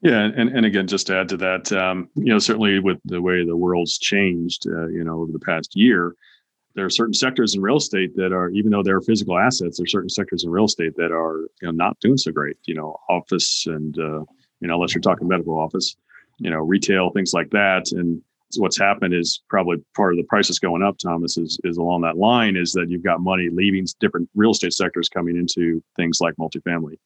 Yeah, 0.00 0.20
and, 0.20 0.48
and 0.50 0.64
again, 0.64 0.86
just 0.86 1.08
to 1.08 1.16
add 1.16 1.28
to 1.30 1.36
that, 1.38 1.72
um, 1.72 2.08
you 2.14 2.26
know, 2.26 2.38
certainly 2.38 2.78
with 2.78 2.98
the 3.04 3.20
way 3.20 3.44
the 3.44 3.56
world's 3.56 3.98
changed, 3.98 4.66
uh, 4.68 4.86
you 4.86 5.02
know, 5.02 5.20
over 5.20 5.32
the 5.32 5.40
past 5.40 5.74
year, 5.74 6.14
there 6.74 6.84
are 6.84 6.90
certain 6.90 7.14
sectors 7.14 7.54
in 7.54 7.62
real 7.62 7.76
estate 7.76 8.14
that 8.16 8.32
are, 8.32 8.50
even 8.50 8.70
though 8.70 8.82
they're 8.82 9.00
physical 9.00 9.38
assets, 9.38 9.78
there 9.78 9.84
are 9.84 9.88
certain 9.88 10.08
sectors 10.08 10.44
in 10.44 10.50
real 10.50 10.66
estate 10.66 10.96
that 10.96 11.12
are 11.12 11.48
you 11.60 11.68
know, 11.68 11.70
not 11.70 11.98
doing 12.00 12.16
so 12.16 12.30
great. 12.30 12.56
You 12.64 12.74
know, 12.74 12.96
office 13.08 13.66
and 13.66 13.98
uh, 13.98 14.24
you 14.60 14.68
know, 14.68 14.74
unless 14.74 14.94
you're 14.94 15.02
talking 15.02 15.28
medical 15.28 15.58
office, 15.58 15.96
you 16.38 16.50
know, 16.50 16.58
retail, 16.58 17.10
things 17.10 17.32
like 17.32 17.50
that. 17.50 17.92
And 17.92 18.22
what's 18.56 18.78
happened 18.78 19.14
is 19.14 19.42
probably 19.48 19.76
part 19.94 20.12
of 20.12 20.18
the 20.18 20.24
prices 20.24 20.58
going 20.58 20.82
up. 20.82 20.98
Thomas 20.98 21.36
is 21.36 21.58
is 21.64 21.78
along 21.78 22.02
that 22.02 22.16
line 22.16 22.56
is 22.56 22.72
that 22.72 22.88
you've 22.88 23.04
got 23.04 23.20
money 23.20 23.48
leaving 23.50 23.86
different 24.00 24.28
real 24.34 24.52
estate 24.52 24.72
sectors 24.72 25.08
coming 25.08 25.36
into 25.36 25.82
things 25.96 26.20
like 26.20 26.34
multifamily 26.36 26.96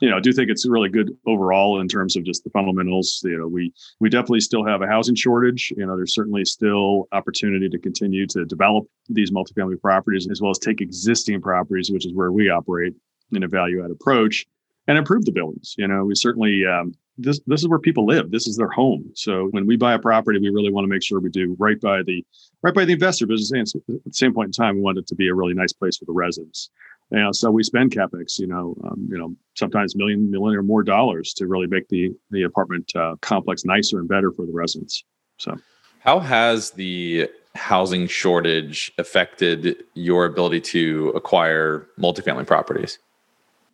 you 0.00 0.10
know, 0.10 0.16
I 0.16 0.20
do 0.20 0.32
think 0.32 0.50
it's 0.50 0.66
really 0.66 0.88
good 0.88 1.16
overall 1.26 1.80
in 1.80 1.88
terms 1.88 2.16
of 2.16 2.24
just 2.24 2.44
the 2.44 2.50
fundamentals. 2.50 3.20
You 3.24 3.38
know, 3.38 3.48
we 3.48 3.72
we 4.00 4.08
definitely 4.08 4.40
still 4.40 4.64
have 4.64 4.82
a 4.82 4.86
housing 4.86 5.14
shortage. 5.14 5.72
You 5.76 5.86
know, 5.86 5.96
there's 5.96 6.14
certainly 6.14 6.44
still 6.44 7.08
opportunity 7.12 7.68
to 7.68 7.78
continue 7.78 8.26
to 8.28 8.44
develop 8.44 8.86
these 9.08 9.30
multifamily 9.30 9.80
properties 9.80 10.28
as 10.30 10.40
well 10.40 10.50
as 10.50 10.58
take 10.58 10.80
existing 10.80 11.40
properties, 11.40 11.90
which 11.90 12.06
is 12.06 12.14
where 12.14 12.32
we 12.32 12.50
operate 12.50 12.94
in 13.32 13.42
a 13.44 13.48
value 13.48 13.84
add 13.84 13.90
approach, 13.90 14.44
and 14.88 14.98
improve 14.98 15.24
the 15.24 15.32
buildings. 15.32 15.74
You 15.78 15.86
know, 15.86 16.04
we 16.04 16.14
certainly 16.16 16.64
um, 16.66 16.92
this 17.16 17.40
this 17.46 17.62
is 17.62 17.68
where 17.68 17.78
people 17.78 18.04
live. 18.04 18.32
This 18.32 18.48
is 18.48 18.56
their 18.56 18.70
home. 18.70 19.10
So 19.14 19.46
when 19.52 19.66
we 19.66 19.76
buy 19.76 19.94
a 19.94 19.98
property, 19.98 20.40
we 20.40 20.50
really 20.50 20.72
want 20.72 20.84
to 20.84 20.88
make 20.88 21.04
sure 21.04 21.20
we 21.20 21.30
do 21.30 21.54
right 21.58 21.80
by 21.80 22.02
the 22.02 22.24
right 22.62 22.74
by 22.74 22.84
the 22.84 22.94
investor. 22.94 23.28
But 23.28 23.34
at 23.34 23.40
the 23.40 24.00
same 24.10 24.34
point 24.34 24.48
in 24.48 24.52
time, 24.52 24.74
we 24.74 24.82
want 24.82 24.98
it 24.98 25.06
to 25.06 25.14
be 25.14 25.28
a 25.28 25.34
really 25.34 25.54
nice 25.54 25.72
place 25.72 25.96
for 25.96 26.04
the 26.04 26.12
residents 26.12 26.70
Know, 27.14 27.32
so 27.32 27.50
we 27.50 27.62
spend 27.62 27.92
capex, 27.92 28.38
you 28.38 28.46
know, 28.46 28.76
um, 28.84 29.06
you 29.08 29.16
know, 29.16 29.34
sometimes 29.54 29.94
million, 29.94 30.30
million 30.30 30.58
or 30.58 30.62
more 30.62 30.82
dollars 30.82 31.32
to 31.34 31.46
really 31.46 31.66
make 31.66 31.88
the 31.88 32.10
the 32.30 32.42
apartment 32.42 32.90
uh, 32.96 33.14
complex 33.20 33.64
nicer 33.64 33.98
and 33.98 34.08
better 34.08 34.32
for 34.32 34.44
the 34.46 34.52
residents. 34.52 35.04
So, 35.38 35.56
how 36.00 36.18
has 36.18 36.72
the 36.72 37.28
housing 37.54 38.08
shortage 38.08 38.92
affected 38.98 39.84
your 39.94 40.26
ability 40.26 40.60
to 40.60 41.10
acquire 41.14 41.86
multifamily 41.98 42.46
properties? 42.46 42.98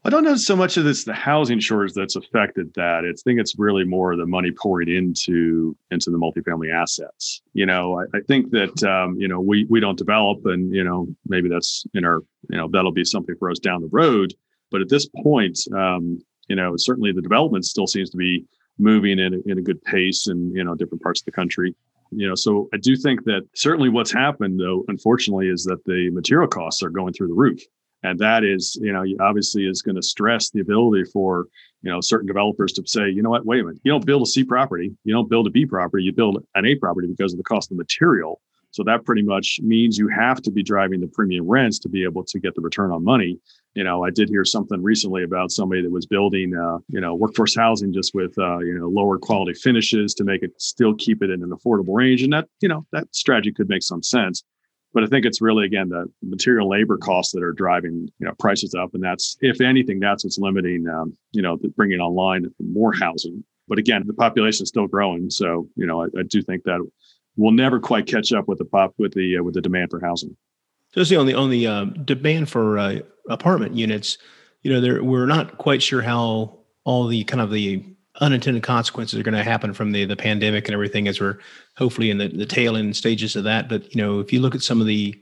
I 0.03 0.09
don't 0.09 0.25
know 0.25 0.37
so 0.37 0.57
much 0.57 0.79
of 0.79 0.85
this 0.85 1.05
the 1.05 1.13
housing 1.13 1.61
shortage 1.61 1.93
that's 1.93 2.17
affected 2.17 2.73
that. 2.75 3.05
I 3.05 3.13
think 3.23 3.39
it's 3.39 3.59
really 3.59 3.85
more 3.85 4.17
the 4.17 4.25
money 4.25 4.51
pouring 4.51 4.89
into 4.89 5.77
into 5.91 6.11
the 6.11 6.17
multifamily 6.17 6.73
assets. 6.73 7.43
You 7.53 7.67
know, 7.67 8.01
I, 8.01 8.05
I 8.17 8.21
think 8.27 8.51
that 8.53 8.83
um, 8.83 9.17
you 9.21 9.29
know 9.29 9.41
we 9.41 9.67
we 9.69 9.79
don't 9.79 9.99
develop, 9.99 10.47
and 10.47 10.75
you 10.75 10.83
know 10.83 11.07
maybe 11.27 11.51
that's 11.51 11.85
in 11.93 12.07
our 12.07 12.21
you 12.49 12.57
know 12.57 12.69
that'll 12.73 12.93
be 12.93 13.05
something 13.05 13.37
for 13.39 13.51
us 13.51 13.59
down 13.59 13.83
the 13.83 13.91
road. 13.93 14.33
But 14.71 14.81
at 14.81 14.89
this 14.89 15.07
point, 15.23 15.59
um, 15.77 16.23
you 16.49 16.57
know, 16.57 16.75
certainly 16.79 17.13
the 17.13 17.23
development 17.23 17.67
still 17.67 17.87
seems 17.87 18.09
to 18.11 18.17
be 18.17 18.47
moving 18.79 19.19
in 19.19 19.35
a, 19.35 19.51
in 19.51 19.59
a 19.59 19.63
good 19.63 19.83
pace 19.85 20.29
in 20.29 20.51
you 20.55 20.65
know 20.65 20.75
different 20.75 21.03
parts 21.03 21.21
of 21.21 21.27
the 21.27 21.33
country. 21.33 21.75
You 22.11 22.27
know, 22.27 22.35
so 22.35 22.71
I 22.73 22.79
do 22.79 22.97
think 22.97 23.25
that 23.25 23.47
certainly 23.55 23.91
what's 23.91 24.13
happened 24.13 24.61
though, 24.61 24.83
unfortunately, 24.89 25.49
is 25.49 25.65
that 25.65 25.85
the 25.85 26.09
material 26.11 26.49
costs 26.49 26.83
are 26.83 26.91
going 26.91 27.13
through 27.13 27.29
the 27.29 27.35
roof 27.35 27.61
and 28.03 28.19
that 28.19 28.45
is 28.45 28.79
you 28.81 28.93
know 28.93 29.05
obviously 29.21 29.67
is 29.67 29.83
going 29.83 29.97
to 29.97 30.03
stress 30.03 30.51
the 30.51 30.61
ability 30.61 31.05
for 31.13 31.47
you 31.83 31.91
know 31.91 32.01
certain 32.01 32.27
developers 32.27 32.73
to 32.73 32.83
say 32.87 33.09
you 33.09 33.23
know 33.23 33.31
what? 33.31 33.47
Wait 33.47 33.61
a 33.61 33.65
minute. 33.65 33.81
You 33.85 33.93
don't 33.93 34.07
build 34.07 34.23
a 34.23 34.27
c 34.27 34.45
property. 34.45 34.95
You 35.05 35.15
don't 35.15 35.29
build 35.29 35.47
a 35.47 35.51
b 35.51 35.67
property. 35.67 36.05
You 36.05 36.13
build 36.13 36.45
an 36.55 36.67
a 36.67 36.75
property 36.77 37.09
because 37.09 37.33
of 37.33 37.39
the 37.39 37.45
cost 37.45 37.71
of 37.71 37.77
the 37.77 37.83
material. 37.83 38.41
So 38.73 38.85
that 38.85 39.05
pretty 39.05 39.23
much 39.23 39.59
means 39.63 39.99
you 39.99 40.07
have 40.07 40.41
to 40.43 40.51
be 40.53 40.63
driving 40.63 41.01
the 41.01 41.09
premium 41.09 41.49
rents 41.49 41.81
to 41.81 41.89
be 41.89 42.05
able 42.05 42.23
to 42.25 42.39
get 42.39 42.55
the 42.55 42.61
return 42.61 42.93
on 42.93 43.05
money. 43.05 43.39
You 43.75 43.85
know 43.85 44.05
i 44.05 44.11
did 44.11 44.29
hear 44.29 44.45
something 44.45 44.83
recently 44.83 45.23
about 45.23 45.51
somebody 45.51 45.83
that 45.83 45.93
was 45.93 46.07
building 46.07 46.55
uh, 46.57 46.79
you 46.89 47.01
know 47.01 47.15
workforce 47.15 47.55
housing 47.55 47.93
just 47.93 48.15
with 48.15 48.37
uh, 48.39 48.59
you 48.59 48.79
know 48.79 48.89
lower 48.89 49.19
quality 49.19 49.55
finishes 49.55 50.15
to 50.15 50.25
make 50.25 50.43
it 50.43 50.53
still 50.61 50.95
keep 50.95 51.23
it 51.23 51.31
in 51.31 51.43
an 51.43 51.51
affordable 51.51 51.95
range. 51.95 52.23
And 52.23 52.33
that 52.33 52.49
you 52.61 52.69
know 52.69 52.87
that 52.93 53.15
strategy 53.15 53.53
could 53.53 53.69
make 53.69 53.83
some 53.83 54.03
sense 54.03 54.43
but 54.93 55.05
I 55.05 55.07
think 55.07 55.25
it's 55.25 55.41
really 55.41 55.67
again 55.67 55.89
the 55.89 56.11
material 56.23 56.69
labor 56.69 56.99
costs 56.99 57.33
that 57.33 57.43
are 57.43 57.53
driving 57.53 58.09
you 58.19 58.27
know 58.27 58.33
prices 58.39 58.75
up, 58.75 58.95
and 58.95 59.03
that's 59.03 59.37
if 59.41 59.61
anything, 59.61 60.01
that's 60.01 60.25
what's 60.25 60.39
limiting 60.39 60.89
um, 60.89 61.17
you 61.33 61.43
know 61.43 61.59
bringing 61.77 62.01
online 62.01 62.47
more 62.59 62.93
housing. 62.93 63.45
But 63.69 63.79
again, 63.79 64.03
the 64.07 64.15
population 64.15 64.65
is 64.65 64.69
still 64.69 64.87
growing, 64.87 65.31
so 65.31 65.69
you 65.77 65.87
know 65.87 66.03
I, 66.03 66.07
I 66.19 66.23
do 66.29 66.43
think 66.43 66.65
that 66.65 66.81
we'll 67.37 67.53
never 67.53 67.79
quite 67.81 68.07
catch 68.07 68.33
up 68.33 68.49
with 68.49 68.59
the 68.59 68.65
pop 68.65 68.95
with 68.99 69.15
the 69.15 69.39
uh, 69.39 69.43
with 69.43 69.55
the 69.55 69.61
demand 69.61 69.91
for 69.91 70.01
housing. 70.01 70.37
So 70.93 71.05
see 71.05 71.17
on 71.17 71.27
the 71.27 71.35
on 71.35 71.51
the 71.51 71.67
uh, 71.67 71.85
demand 71.85 72.49
for 72.49 72.79
uh, 72.79 73.01
apartment 73.29 73.77
units, 73.77 74.19
you 74.63 74.73
know, 74.73 74.81
there 74.81 75.05
we're 75.05 75.27
not 75.27 75.59
quite 75.59 75.83
sure 75.83 76.03
how 76.03 76.59
all 76.85 77.07
the 77.07 77.25
kind 77.25 77.41
of 77.41 77.51
the 77.51 77.85
unintended 78.21 78.63
consequences 78.63 79.19
are 79.19 79.23
going 79.23 79.37
to 79.37 79.45
happen 79.45 79.73
from 79.73 79.93
the 79.93 80.05
the 80.05 80.17
pandemic 80.17 80.67
and 80.67 80.75
everything 80.75 81.07
as 81.07 81.21
we're 81.21 81.39
hopefully 81.77 82.11
in 82.11 82.19
the, 82.19 82.29
the 82.29 82.47
tail 82.47 82.77
end 82.77 82.97
stages 82.97 83.37
of 83.37 83.45
that. 83.45 83.69
But 83.69 83.95
you 83.95 84.03
know, 84.03 84.21
if 84.21 84.33
you 84.33 84.41
look 84.41 84.55
at 84.55 84.63
some 84.63 84.81
of 84.81 84.87
the 84.87 85.15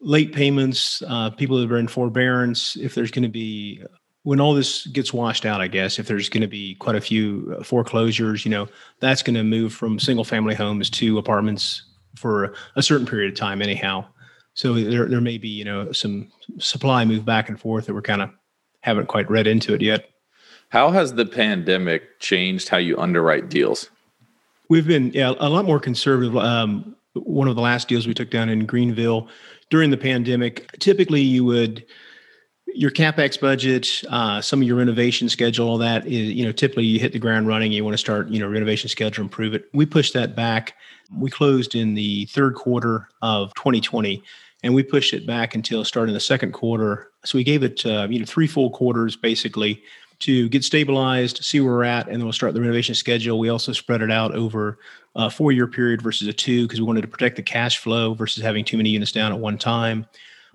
late 0.00 0.32
payments, 0.32 1.02
uh, 1.08 1.30
people 1.30 1.58
that 1.58 1.72
are 1.72 1.78
in 1.78 1.88
forbearance, 1.88 2.76
if 2.76 2.94
there's 2.94 3.10
going 3.10 3.22
to 3.22 3.28
be 3.28 3.82
when 4.22 4.40
all 4.40 4.54
this 4.54 4.86
gets 4.86 5.12
washed 5.12 5.44
out, 5.44 5.60
I 5.60 5.68
guess 5.68 5.98
if 5.98 6.06
there's 6.06 6.28
going 6.28 6.42
to 6.42 6.48
be 6.48 6.74
quite 6.76 6.96
a 6.96 7.00
few 7.00 7.56
uh, 7.58 7.62
foreclosures, 7.62 8.44
you 8.44 8.50
know, 8.50 8.68
that's 9.00 9.22
going 9.22 9.34
to 9.34 9.44
move 9.44 9.72
from 9.72 9.98
single 9.98 10.24
family 10.24 10.54
homes 10.54 10.88
to 10.90 11.18
apartments 11.18 11.82
for 12.16 12.54
a 12.76 12.82
certain 12.82 13.06
period 13.06 13.32
of 13.32 13.38
time, 13.38 13.60
anyhow. 13.60 14.04
So 14.54 14.74
there 14.74 15.06
there 15.06 15.20
may 15.20 15.38
be 15.38 15.48
you 15.48 15.64
know 15.64 15.92
some 15.92 16.30
supply 16.58 17.04
move 17.04 17.24
back 17.24 17.48
and 17.48 17.60
forth 17.60 17.86
that 17.86 17.94
we're 17.94 18.02
kind 18.02 18.22
of 18.22 18.30
haven't 18.82 19.08
quite 19.08 19.30
read 19.30 19.46
into 19.46 19.74
it 19.74 19.82
yet. 19.82 20.10
How 20.68 20.90
has 20.90 21.14
the 21.14 21.26
pandemic 21.26 22.20
changed 22.20 22.68
how 22.68 22.78
you 22.78 22.98
underwrite 22.98 23.48
deals? 23.48 23.90
We've 24.68 24.86
been 24.86 25.12
yeah, 25.12 25.34
a 25.38 25.48
lot 25.48 25.64
more 25.64 25.78
conservative. 25.78 26.36
Um, 26.36 26.96
one 27.12 27.48
of 27.48 27.54
the 27.54 27.62
last 27.62 27.88
deals 27.88 28.06
we 28.06 28.14
took 28.14 28.30
down 28.30 28.48
in 28.48 28.66
Greenville 28.66 29.28
during 29.70 29.90
the 29.90 29.96
pandemic, 29.96 30.70
typically 30.78 31.20
you 31.20 31.44
would 31.44 31.84
your 32.74 32.90
capex 32.90 33.40
budget, 33.40 34.02
uh, 34.08 34.40
some 34.40 34.60
of 34.60 34.66
your 34.66 34.76
renovation 34.76 35.28
schedule, 35.28 35.68
all 35.68 35.78
that 35.78 36.06
is, 36.06 36.32
you 36.32 36.44
know, 36.44 36.50
typically 36.50 36.84
you 36.84 36.98
hit 36.98 37.12
the 37.12 37.18
ground 37.18 37.46
running. 37.46 37.70
You 37.70 37.84
want 37.84 37.94
to 37.94 37.98
start, 37.98 38.28
you 38.28 38.40
know, 38.40 38.48
renovation 38.48 38.88
schedule, 38.88 39.22
improve 39.22 39.54
it. 39.54 39.66
We 39.72 39.86
pushed 39.86 40.12
that 40.14 40.34
back. 40.34 40.74
We 41.16 41.30
closed 41.30 41.74
in 41.74 41.94
the 41.94 42.26
third 42.26 42.54
quarter 42.54 43.08
of 43.22 43.54
2020, 43.54 44.22
and 44.64 44.74
we 44.74 44.82
pushed 44.82 45.14
it 45.14 45.26
back 45.26 45.54
until 45.54 45.84
starting 45.84 46.14
the 46.14 46.20
second 46.20 46.52
quarter. 46.52 47.10
So 47.24 47.38
we 47.38 47.44
gave 47.44 47.62
it, 47.62 47.86
uh, 47.86 48.08
you 48.10 48.18
know, 48.18 48.24
three 48.24 48.48
full 48.48 48.70
quarters 48.70 49.14
basically 49.14 49.82
to 50.20 50.48
get 50.48 50.64
stabilized, 50.64 51.44
see 51.44 51.60
where 51.60 51.72
we're 51.72 51.84
at, 51.84 52.06
and 52.06 52.16
then 52.16 52.24
we'll 52.24 52.32
start 52.32 52.54
the 52.54 52.60
renovation 52.60 52.94
schedule. 52.94 53.38
We 53.38 53.48
also 53.48 53.72
spread 53.72 54.02
it 54.02 54.10
out 54.10 54.34
over 54.34 54.78
a 55.14 55.30
four 55.30 55.52
year 55.52 55.66
period 55.66 56.02
versus 56.02 56.28
a 56.28 56.32
two 56.32 56.62
because 56.62 56.80
we 56.80 56.86
wanted 56.86 57.02
to 57.02 57.08
protect 57.08 57.36
the 57.36 57.42
cash 57.42 57.78
flow 57.78 58.14
versus 58.14 58.42
having 58.42 58.64
too 58.64 58.76
many 58.76 58.90
units 58.90 59.12
down 59.12 59.32
at 59.32 59.38
one 59.38 59.58
time. 59.58 60.06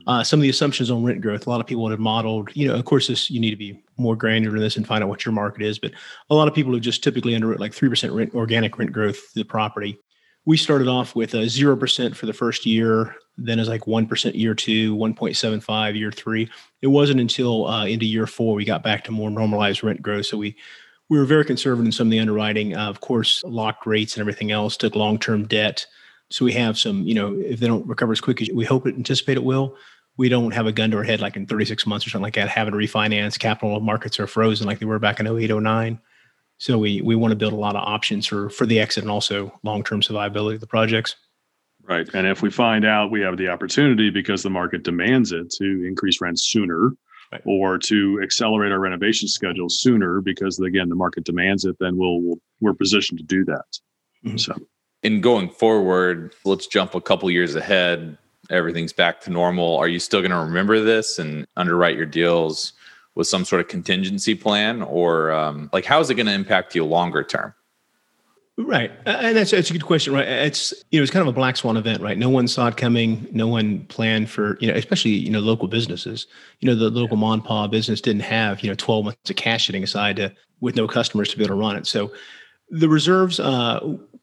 Uh, 0.07 0.23
some 0.23 0.39
of 0.39 0.43
the 0.43 0.49
assumptions 0.49 0.89
on 0.89 1.03
rent 1.03 1.21
growth, 1.21 1.45
a 1.45 1.49
lot 1.49 1.59
of 1.59 1.67
people 1.67 1.83
would 1.83 1.91
have 1.91 1.99
modeled, 1.99 2.49
you 2.53 2.67
know, 2.67 2.75
of 2.75 2.85
course, 2.85 3.07
this 3.07 3.29
you 3.29 3.39
need 3.39 3.49
to 3.49 3.57
be 3.57 3.81
more 3.97 4.15
granular 4.15 4.55
in 4.55 4.61
this 4.61 4.77
and 4.77 4.87
find 4.87 5.03
out 5.03 5.09
what 5.09 5.25
your 5.25 5.33
market 5.33 5.61
is, 5.61 5.77
but 5.77 5.91
a 6.29 6.35
lot 6.35 6.47
of 6.47 6.53
people 6.53 6.73
have 6.73 6.81
just 6.81 7.03
typically 7.03 7.35
underwritten 7.35 7.61
like 7.61 7.73
3% 7.73 8.15
rent, 8.15 8.33
organic 8.33 8.77
rent 8.77 8.93
growth 8.93 9.17
to 9.33 9.39
the 9.39 9.43
property 9.43 9.99
we 10.45 10.57
started 10.57 10.87
off 10.87 11.15
with 11.15 11.33
a 11.33 11.45
0% 11.45 12.15
for 12.15 12.25
the 12.25 12.33
first 12.33 12.65
year 12.65 13.15
then 13.39 13.59
it's 13.59 13.69
like 13.69 13.81
1% 13.81 14.35
year 14.35 14.53
two 14.53 14.95
1.75 14.95 15.97
year 15.97 16.11
three. 16.11 16.49
It 16.81 16.87
wasn't 16.87 17.21
until 17.21 17.67
uh, 17.67 17.85
into 17.85 18.05
year 18.05 18.27
four 18.27 18.55
we 18.55 18.65
got 18.65 18.83
back 18.83 19.03
to 19.05 19.11
more 19.11 19.29
normalized 19.29 19.83
rent 19.83 20.01
growth. 20.01 20.25
So 20.25 20.37
we 20.37 20.55
we 21.09 21.17
were 21.17 21.25
very 21.25 21.43
conservative 21.43 21.85
in 21.87 21.91
some 21.91 22.07
of 22.07 22.11
the 22.11 22.19
underwriting. 22.19 22.75
Uh, 22.75 22.89
of 22.89 23.01
course 23.01 23.43
locked 23.43 23.85
rates 23.85 24.15
and 24.15 24.21
everything 24.21 24.51
else 24.51 24.77
took 24.77 24.95
long-term 24.95 25.47
debt. 25.47 25.85
So 26.29 26.45
we 26.45 26.53
have 26.53 26.77
some 26.77 27.03
you 27.03 27.15
know 27.15 27.33
if 27.39 27.59
they 27.59 27.67
don't 27.67 27.87
recover 27.87 28.11
as 28.11 28.21
quick 28.21 28.41
as 28.41 28.49
we 28.53 28.65
hope 28.65 28.85
it 28.85 28.95
anticipate 28.95 29.37
it 29.37 29.43
will 29.43 29.75
we 30.17 30.27
don't 30.27 30.53
have 30.53 30.67
a 30.67 30.71
gun 30.73 30.91
to 30.91 30.97
our 30.97 31.03
head 31.03 31.21
like 31.21 31.37
in 31.37 31.45
36 31.45 31.87
months 31.87 32.05
or 32.05 32.09
something 32.09 32.23
like 32.23 32.35
that 32.35 32.49
having 32.49 32.73
to 32.73 32.77
refinance. 32.77 33.39
Capital 33.39 33.79
markets 33.79 34.19
are 34.19 34.27
frozen 34.27 34.67
like 34.67 34.79
they 34.79 34.85
were 34.85 34.99
back 34.99 35.19
in 35.19 35.27
08 35.27 35.49
09 35.49 35.99
so 36.59 36.77
we 36.77 37.01
we 37.01 37.15
want 37.15 37.31
to 37.31 37.35
build 37.35 37.53
a 37.53 37.57
lot 37.57 37.75
of 37.75 37.81
options 37.83 38.27
for 38.27 38.49
for 38.49 38.67
the 38.67 38.79
exit 38.79 39.03
and 39.03 39.09
also 39.09 39.51
long 39.63 39.83
term 39.83 40.01
survivability 40.01 40.55
of 40.55 40.61
the 40.61 40.67
projects. 40.67 41.15
Right, 41.83 42.07
and 42.13 42.27
if 42.27 42.43
we 42.43 42.51
find 42.51 42.85
out 42.85 43.09
we 43.09 43.21
have 43.21 43.37
the 43.37 43.47
opportunity 43.47 44.11
because 44.11 44.43
the 44.43 44.49
market 44.51 44.83
demands 44.83 45.31
it 45.31 45.49
to 45.51 45.85
increase 45.87 46.21
rents 46.21 46.43
sooner, 46.43 46.91
right. 47.31 47.41
or 47.45 47.79
to 47.79 48.19
accelerate 48.21 48.71
our 48.71 48.79
renovation 48.79 49.27
schedule 49.27 49.69
sooner 49.69 50.21
because 50.21 50.59
again 50.59 50.89
the 50.89 50.95
market 50.95 51.23
demands 51.23 51.65
it, 51.65 51.77
then 51.79 51.97
we'll, 51.97 52.21
we'll 52.21 52.39
we're 52.59 52.73
positioned 52.73 53.17
to 53.19 53.25
do 53.25 53.45
that. 53.45 53.79
Mm-hmm. 54.25 54.37
So, 54.37 54.53
in 55.01 55.21
going 55.21 55.49
forward, 55.49 56.35
let's 56.43 56.67
jump 56.67 56.93
a 56.93 57.01
couple 57.01 57.31
years 57.31 57.55
ahead. 57.55 58.17
Everything's 58.49 58.93
back 58.93 59.21
to 59.21 59.29
normal. 59.29 59.77
Are 59.77 59.87
you 59.87 59.99
still 59.99 60.19
going 60.19 60.31
to 60.31 60.37
remember 60.37 60.81
this 60.81 61.19
and 61.19 61.47
underwrite 61.55 61.95
your 61.95 62.05
deals 62.05 62.73
with 63.19 63.27
some 63.27 63.43
sort 63.43 63.59
of 63.59 63.67
contingency 63.67 64.33
plan, 64.33 64.81
or 64.81 65.31
um, 65.31 65.69
like 65.73 65.83
how 65.83 65.99
is 65.99 66.09
it 66.09 66.15
going 66.15 66.25
to 66.25 66.31
impact 66.31 66.73
you 66.73 66.85
longer 66.85 67.21
term? 67.21 67.53
Right, 68.57 68.91
and 69.05 69.35
that's 69.35 69.51
that's 69.51 69.69
a 69.69 69.73
good 69.73 69.83
question, 69.83 70.13
right? 70.13 70.25
It's 70.25 70.73
you 70.89 70.99
know 70.99 71.03
it's 71.03 71.11
kind 71.11 71.21
of 71.21 71.27
a 71.27 71.33
black 71.33 71.57
swan 71.57 71.75
event, 71.75 72.01
right? 72.01 72.17
No 72.17 72.29
one 72.29 72.47
saw 72.47 72.67
it 72.67 72.77
coming. 72.77 73.27
No 73.33 73.47
one 73.47 73.85
planned 73.87 74.29
for 74.29 74.57
you 74.61 74.67
know, 74.67 74.73
especially 74.73 75.11
you 75.11 75.29
know 75.29 75.41
local 75.41 75.67
businesses. 75.67 76.27
You 76.61 76.67
know 76.67 76.75
the 76.75 76.89
local 76.89 77.17
mom 77.17 77.41
pa 77.41 77.67
business 77.67 77.99
didn't 77.99 78.21
have 78.21 78.61
you 78.63 78.69
know 78.69 78.75
twelve 78.75 79.03
months 79.03 79.29
of 79.29 79.35
cash 79.35 79.67
sitting 79.67 79.83
aside 79.83 80.15
to 80.15 80.33
with 80.61 80.77
no 80.77 80.87
customers 80.87 81.29
to 81.29 81.37
be 81.37 81.43
able 81.43 81.55
to 81.55 81.59
run 81.59 81.75
it. 81.75 81.87
So 81.87 82.11
the 82.69 82.87
reserves, 82.87 83.39
uh, 83.39 83.79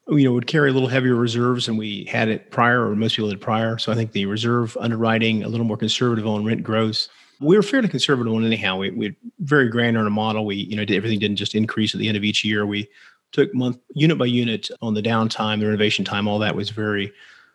you 0.09 0.25
know, 0.25 0.33
would 0.33 0.47
carry 0.47 0.71
a 0.71 0.73
little 0.73 0.89
heavier 0.89 1.17
reserves 1.17 1.67
than 1.67 1.77
we 1.77 2.05
had 2.05 2.29
it 2.29 2.51
prior, 2.51 2.89
or 2.89 2.97
most 2.97 3.17
people 3.17 3.29
did 3.29 3.43
prior. 3.43 3.77
So 3.77 3.93
I 3.93 3.95
think 3.95 4.13
the 4.13 4.25
reserve 4.25 4.75
underwriting 4.81 5.45
a 5.45 5.49
little 5.49 5.67
more 5.67 5.77
conservative 5.77 6.27
on 6.27 6.45
rent 6.47 6.63
growth 6.63 7.09
we 7.41 7.57
were 7.57 7.63
fairly 7.63 7.89
conservative 7.89 8.33
on 8.33 8.45
anyhow. 8.45 8.79
We 8.79 8.91
we 8.91 9.17
very 9.41 9.69
granular 9.69 10.03
in 10.03 10.07
a 10.07 10.15
model. 10.15 10.47
We 10.47 10.57
you 10.57 10.77
know 10.77 10.85
did, 10.85 10.97
everything 10.97 11.19
didn't 11.19 11.37
just 11.37 11.55
increase 11.55 11.95
at 11.95 12.01
the 12.01 12.09
end 12.09 12.17
of 12.17 12.25
each 12.25 12.45
year. 12.45 12.67
We 12.67 12.89
took 13.33 13.55
month 13.55 13.79
unit 13.95 14.19
by 14.19 14.27
unit 14.27 14.71
on 14.81 14.95
the 14.95 15.03
downtime, 15.03 15.61
the 15.61 15.67
renovation 15.67 16.05
time. 16.05 16.29
All 16.29 16.39
that 16.39 16.55
was 16.55 16.71
very 16.71 17.13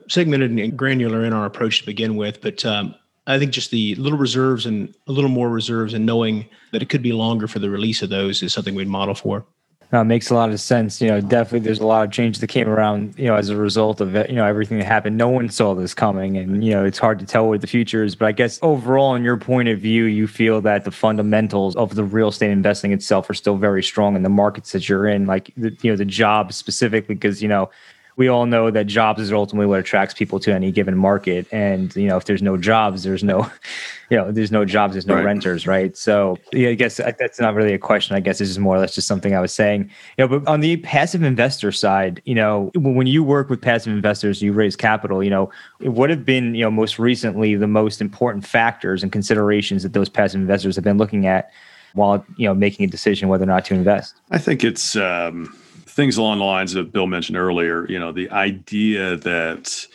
segmented 0.07 0.51
and 0.51 0.77
granular 0.77 1.25
in 1.25 1.33
our 1.33 1.45
approach 1.45 1.79
to 1.79 1.85
begin 1.85 2.15
with. 2.15 2.41
But 2.41 2.65
um, 2.65 2.95
I 3.27 3.39
think 3.39 3.51
just 3.51 3.71
the 3.71 3.95
little 3.95 4.17
reserves 4.17 4.65
and 4.65 4.93
a 5.07 5.11
little 5.11 5.29
more 5.29 5.50
reserves 5.50 5.93
and 5.93 6.05
knowing 6.05 6.47
that 6.71 6.81
it 6.81 6.89
could 6.89 7.03
be 7.03 7.13
longer 7.13 7.47
for 7.47 7.59
the 7.59 7.69
release 7.69 8.01
of 8.01 8.09
those 8.09 8.41
is 8.43 8.53
something 8.53 8.75
we'd 8.75 8.88
model 8.88 9.15
for. 9.15 9.45
Uh, 9.93 10.05
makes 10.05 10.29
a 10.29 10.33
lot 10.33 10.50
of 10.50 10.60
sense. 10.62 11.01
You 11.01 11.10
know, 11.10 11.19
definitely 11.19 11.60
there's 11.60 11.81
a 11.81 11.86
lot 11.86 12.05
of 12.05 12.12
change 12.12 12.39
that 12.39 12.48
came 12.48 12.69
around, 12.69 13.13
you 13.17 13.25
know, 13.25 13.36
as 13.36 13.50
a 13.50 13.57
result 13.57 14.00
of 14.00 14.15
it, 14.15 14.29
you 14.29 14.38
know, 14.38 14.45
everything 14.45 14.77
that 14.77 14.86
happened. 14.86 15.17
No 15.17 15.27
one 15.27 15.50
saw 15.50 15.75
this 15.75 15.93
coming. 15.93 16.38
And, 16.38 16.63
you 16.63 16.71
know, 16.71 16.86
it's 16.86 16.98
hard 16.98 17.19
to 17.19 17.25
tell 17.25 17.50
what 17.50 17.60
the 17.60 17.67
future 17.67 18.01
is. 18.01 18.15
But 18.15 18.29
I 18.29 18.31
guess 18.31 18.57
overall, 18.62 19.15
in 19.15 19.24
your 19.25 19.36
point 19.36 19.67
of 19.67 19.79
view, 19.79 20.05
you 20.05 20.27
feel 20.27 20.62
that 20.62 20.86
the 20.86 20.91
fundamentals 20.91 21.75
of 21.75 21.95
the 21.95 22.05
real 22.05 22.29
estate 22.29 22.51
investing 22.51 22.93
itself 22.93 23.29
are 23.29 23.33
still 23.33 23.57
very 23.57 23.83
strong 23.83 24.15
in 24.15 24.24
the 24.24 24.29
markets 24.29 24.71
that 24.71 24.88
you're 24.88 25.10
in, 25.10 25.25
like, 25.25 25.51
the, 25.57 25.75
you 25.81 25.91
know, 25.91 25.98
the 25.98 26.05
job 26.05 26.53
specifically, 26.53 27.15
because, 27.15 27.41
you 27.41 27.50
know, 27.50 27.69
we 28.18 28.27
all 28.27 28.46
know 28.46 28.70
that 28.72 28.88
jobs 28.88 29.22
is 29.22 29.32
ultimately 29.32 29.65
what 29.65 29.80
attracts 29.80 30.13
people 30.13 30.39
to 30.39 30.53
any 30.53 30.72
given 30.72 30.98
market. 30.98 31.48
And 31.51 31.96
you 31.96 32.08
know, 32.08 32.18
if 32.18 32.25
there's 32.25 32.41
no 32.41 32.58
jobs, 32.58 33.03
there's 33.03 33.24
no, 33.24 33.50
you 34.10 34.18
know, 34.18 34.32
there's 34.32 34.51
no 34.51 34.65
jobs, 34.65 34.94
there's 34.94 35.08
no 35.08 35.15
right. 35.15 35.25
renters, 35.25 35.65
right? 35.65 35.96
So 35.96 36.38
yeah, 36.51 36.70
I 36.70 36.74
guess 36.74 36.98
that's 36.98 37.39
not 37.39 37.56
really 37.56 37.74
a 37.74 37.80
question. 37.80 38.15
I 38.15 38.20
guess 38.20 38.39
this 38.39 38.50
is 38.50 38.60
more 38.60 38.75
or 38.75 38.80
less 38.80 38.96
just 38.96 39.08
something 39.08 39.36
I 39.36 39.39
was 39.39 39.53
saying. 39.53 39.89
You 40.18 40.27
know, 40.27 40.39
but 40.39 40.50
on 40.50 40.60
the 40.60 40.77
passive 40.77 41.24
investor 41.24 41.72
side, 41.72 42.22
you 42.25 42.36
know, 42.36 42.72
when 42.75 43.08
you 43.08 43.24
work 43.24 43.50
with 43.50 43.62
passive 43.62 43.94
investors, 43.94 44.41
you 44.41 44.53
raise 44.53 44.75
capital. 44.75 45.24
You 45.24 45.30
know, 45.30 45.51
what 45.80 46.10
have 46.10 46.25
been 46.25 46.53
you 46.56 46.63
know 46.63 46.72
most 46.72 47.00
recently 47.00 47.56
the 47.56 47.68
most 47.68 48.01
important 48.01 48.46
factors 48.46 49.03
and 49.03 49.12
considerations 49.12 49.84
that 49.84 49.94
those 49.94 50.10
passive 50.10 50.41
investors 50.41 50.75
have 50.75 50.84
been 50.84 50.98
looking 50.98 51.27
at 51.27 51.51
while 51.94 52.25
you 52.38 52.48
know 52.48 52.53
making 52.53 52.86
a 52.86 52.88
decision 52.88 53.30
whether 53.30 53.44
or 53.44 53.48
not 53.48 53.65
to 53.65 53.74
invest? 53.74 54.15
I 54.32 54.38
think 54.38 54.63
it's. 54.63 54.96
Um 54.96 55.56
things 55.91 56.17
along 56.17 56.39
the 56.39 56.45
lines 56.45 56.74
that 56.74 56.91
Bill 56.91 57.07
mentioned 57.07 57.38
earlier, 57.38 57.86
you 57.89 58.00
know, 58.00 58.12
the 58.12 58.29
idea 58.31 59.17
that, 59.17 59.86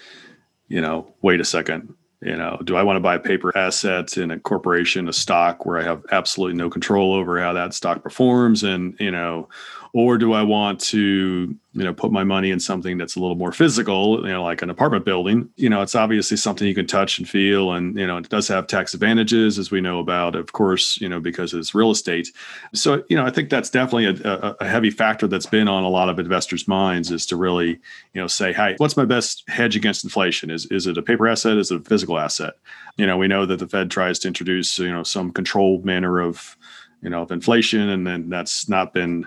you 0.68 0.80
know, 0.80 1.12
wait 1.22 1.40
a 1.40 1.44
second, 1.44 1.94
you 2.22 2.36
know, 2.36 2.60
do 2.64 2.76
I 2.76 2.82
want 2.82 2.96
to 2.96 3.00
buy 3.00 3.18
paper 3.18 3.56
assets 3.56 4.16
in 4.16 4.30
a 4.30 4.38
corporation, 4.38 5.08
a 5.08 5.12
stock 5.12 5.64
where 5.64 5.78
I 5.78 5.84
have 5.84 6.04
absolutely 6.12 6.56
no 6.56 6.68
control 6.68 7.14
over 7.14 7.40
how 7.40 7.52
that 7.54 7.74
stock 7.74 8.02
performs? 8.02 8.62
And, 8.62 8.96
you 8.98 9.10
know, 9.10 9.48
or 9.96 10.18
do 10.18 10.34
I 10.34 10.42
want 10.42 10.78
to 10.92 11.56
you 11.72 11.84
know 11.84 11.94
put 11.94 12.12
my 12.12 12.22
money 12.22 12.50
in 12.50 12.60
something 12.60 12.98
that's 12.98 13.16
a 13.16 13.20
little 13.20 13.34
more 13.34 13.50
physical 13.50 14.20
you 14.26 14.30
know 14.30 14.42
like 14.42 14.60
an 14.60 14.68
apartment 14.68 15.06
building? 15.06 15.48
You 15.56 15.70
know 15.70 15.80
it's 15.80 15.94
obviously 15.94 16.36
something 16.36 16.68
you 16.68 16.74
can 16.74 16.86
touch 16.86 17.18
and 17.18 17.26
feel 17.26 17.72
and 17.72 17.98
you 17.98 18.06
know 18.06 18.18
it 18.18 18.28
does 18.28 18.46
have 18.48 18.66
tax 18.66 18.92
advantages 18.92 19.58
as 19.58 19.70
we 19.70 19.80
know 19.80 19.98
about 19.98 20.34
of 20.36 20.52
course 20.52 21.00
you 21.00 21.08
know 21.08 21.18
because 21.18 21.54
it's 21.54 21.74
real 21.74 21.90
estate. 21.90 22.28
So 22.74 23.04
you 23.08 23.16
know 23.16 23.24
i 23.24 23.30
think 23.30 23.48
that's 23.48 23.70
definitely 23.70 24.04
a, 24.04 24.56
a 24.60 24.66
heavy 24.66 24.90
factor 24.90 25.26
that's 25.26 25.46
been 25.46 25.66
on 25.66 25.82
a 25.82 25.88
lot 25.88 26.10
of 26.10 26.18
investors 26.18 26.68
minds 26.68 27.10
is 27.10 27.24
to 27.26 27.36
really 27.36 27.70
you 28.12 28.20
know 28.20 28.26
say 28.26 28.52
hey 28.52 28.74
what's 28.76 28.98
my 28.98 29.06
best 29.06 29.44
hedge 29.48 29.76
against 29.76 30.04
inflation? 30.04 30.50
Is 30.50 30.66
is 30.66 30.86
it 30.86 30.98
a 30.98 31.02
paper 31.02 31.26
asset? 31.26 31.56
Is 31.56 31.70
it 31.70 31.80
a 31.80 31.84
physical 31.84 32.18
asset? 32.18 32.52
You 32.98 33.06
know 33.06 33.16
we 33.16 33.28
know 33.28 33.46
that 33.46 33.60
the 33.60 33.66
fed 33.66 33.90
tries 33.90 34.18
to 34.18 34.28
introduce 34.28 34.78
you 34.78 34.92
know 34.92 35.04
some 35.04 35.32
controlled 35.32 35.86
manner 35.86 36.20
of 36.20 36.54
you 37.00 37.08
know 37.08 37.22
of 37.22 37.30
inflation 37.30 37.88
and 37.88 38.06
then 38.06 38.28
that's 38.28 38.68
not 38.68 38.92
been 38.92 39.26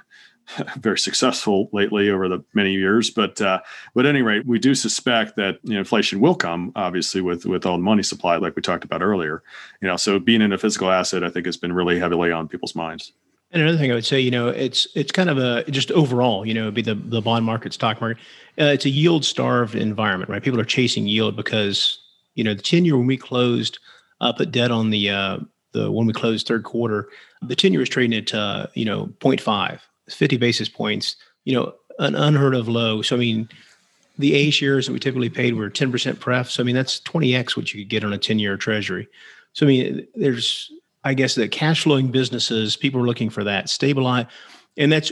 very 0.79 0.97
successful 0.97 1.69
lately 1.71 2.09
over 2.09 2.27
the 2.27 2.43
many 2.53 2.71
years. 2.71 3.09
But 3.09 3.41
uh, 3.41 3.59
but 3.93 4.05
at 4.05 4.09
any 4.09 4.21
rate, 4.21 4.45
we 4.45 4.59
do 4.59 4.75
suspect 4.75 5.35
that 5.35 5.59
you 5.63 5.73
know, 5.73 5.79
inflation 5.79 6.19
will 6.19 6.35
come, 6.35 6.71
obviously, 6.75 7.21
with 7.21 7.45
with 7.45 7.65
all 7.65 7.77
the 7.77 7.83
money 7.83 8.03
supply, 8.03 8.37
like 8.37 8.55
we 8.55 8.61
talked 8.61 8.83
about 8.83 9.01
earlier. 9.01 9.43
You 9.81 9.87
know, 9.87 9.97
so 9.97 10.19
being 10.19 10.41
in 10.41 10.53
a 10.53 10.57
physical 10.57 10.89
asset, 10.89 11.23
I 11.23 11.29
think, 11.29 11.45
has 11.45 11.57
been 11.57 11.73
really 11.73 11.99
heavily 11.99 12.31
on 12.31 12.47
people's 12.47 12.75
minds. 12.75 13.13
And 13.51 13.63
another 13.63 13.79
thing 13.79 13.91
I 13.91 13.95
would 13.95 14.05
say, 14.05 14.19
you 14.19 14.31
know, 14.31 14.49
it's 14.49 14.87
it's 14.95 15.11
kind 15.11 15.29
of 15.29 15.37
a 15.37 15.63
just 15.71 15.91
overall, 15.91 16.45
you 16.45 16.53
know, 16.53 16.63
it'd 16.63 16.75
be 16.75 16.81
the 16.81 16.95
the 16.95 17.21
bond 17.21 17.45
market, 17.45 17.73
stock 17.73 17.99
market. 18.01 18.21
Uh, 18.59 18.65
it's 18.65 18.85
a 18.85 18.89
yield 18.89 19.25
starved 19.25 19.75
environment, 19.75 20.29
right? 20.29 20.43
People 20.43 20.59
are 20.59 20.65
chasing 20.65 21.07
yield 21.07 21.35
because 21.35 21.99
you 22.35 22.43
know 22.43 22.53
the 22.53 22.61
ten 22.61 22.85
year 22.85 22.97
when 22.97 23.07
we 23.07 23.17
closed, 23.17 23.79
uh, 24.21 24.33
put 24.33 24.51
debt 24.51 24.71
on 24.71 24.89
the 24.91 25.09
uh, 25.09 25.39
the 25.71 25.91
when 25.91 26.05
we 26.05 26.13
closed 26.13 26.47
third 26.47 26.63
quarter, 26.63 27.09
the 27.41 27.55
ten 27.55 27.71
year 27.71 27.79
was 27.79 27.89
trading 27.89 28.17
at 28.17 28.33
uh, 28.33 28.67
you 28.75 28.85
know 28.85 29.07
0.5 29.19 29.79
50 30.09 30.37
basis 30.37 30.69
points, 30.69 31.15
you 31.45 31.53
know, 31.53 31.73
an 31.99 32.15
unheard 32.15 32.55
of 32.55 32.67
low. 32.67 33.01
So, 33.01 33.15
I 33.15 33.19
mean, 33.19 33.49
the 34.17 34.33
A 34.35 34.49
shares 34.49 34.85
that 34.85 34.93
we 34.93 34.99
typically 34.99 35.29
paid 35.29 35.55
were 35.55 35.69
10% 35.69 36.19
pref. 36.19 36.49
So, 36.49 36.63
I 36.63 36.65
mean, 36.65 36.75
that's 36.75 36.99
20x 37.01 37.55
what 37.55 37.73
you 37.73 37.81
could 37.81 37.89
get 37.89 38.03
on 38.03 38.13
a 38.13 38.17
10 38.17 38.39
year 38.39 38.57
treasury. 38.57 39.07
So, 39.53 39.65
I 39.65 39.69
mean, 39.69 40.07
there's, 40.15 40.71
I 41.03 41.13
guess, 41.13 41.35
the 41.35 41.47
cash 41.47 41.83
flowing 41.83 42.11
businesses, 42.11 42.75
people 42.75 43.01
are 43.01 43.07
looking 43.07 43.29
for 43.29 43.43
that 43.43 43.69
stabilize. 43.69 44.25
And 44.77 44.91
that's 44.91 45.11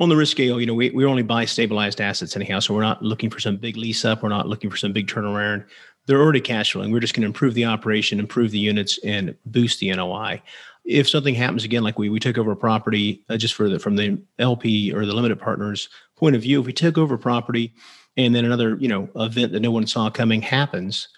on 0.00 0.08
the 0.08 0.16
risk 0.16 0.32
scale, 0.32 0.60
you 0.60 0.66
know, 0.66 0.74
we, 0.74 0.90
we 0.90 1.04
only 1.04 1.22
buy 1.22 1.44
stabilized 1.44 2.00
assets 2.00 2.36
anyhow. 2.36 2.60
So, 2.60 2.74
we're 2.74 2.82
not 2.82 3.02
looking 3.02 3.30
for 3.30 3.40
some 3.40 3.56
big 3.56 3.76
lease 3.76 4.04
up. 4.04 4.22
We're 4.22 4.28
not 4.28 4.48
looking 4.48 4.70
for 4.70 4.76
some 4.76 4.92
big 4.92 5.08
turnaround. 5.08 5.64
They're 6.06 6.22
already 6.22 6.40
cash 6.40 6.72
flowing. 6.72 6.90
We're 6.90 7.00
just 7.00 7.14
going 7.14 7.22
to 7.22 7.26
improve 7.26 7.54
the 7.54 7.66
operation, 7.66 8.18
improve 8.18 8.50
the 8.50 8.58
units, 8.58 8.98
and 9.04 9.36
boost 9.44 9.80
the 9.80 9.92
NOI 9.92 10.42
if 10.88 11.06
something 11.06 11.34
happens 11.34 11.64
again, 11.64 11.84
like 11.84 11.98
we 11.98 12.08
we 12.08 12.18
took 12.18 12.38
over 12.38 12.50
a 12.50 12.56
property 12.56 13.22
uh, 13.28 13.36
just 13.36 13.54
for 13.54 13.68
the 13.68 13.78
from 13.78 13.96
the 13.96 14.20
LP 14.38 14.92
or 14.92 15.04
the 15.04 15.12
limited 15.12 15.38
partners 15.38 15.88
point 16.16 16.34
of 16.34 16.42
view, 16.42 16.58
if 16.60 16.66
we 16.66 16.72
took 16.72 16.96
over 16.96 17.18
property 17.18 17.74
and 18.16 18.34
then 18.34 18.44
another 18.44 18.76
you 18.80 18.88
know 18.88 19.08
event 19.16 19.52
that 19.52 19.60
no 19.60 19.70
one 19.70 19.86
saw 19.86 20.08
coming 20.08 20.40
happens, 20.40 21.08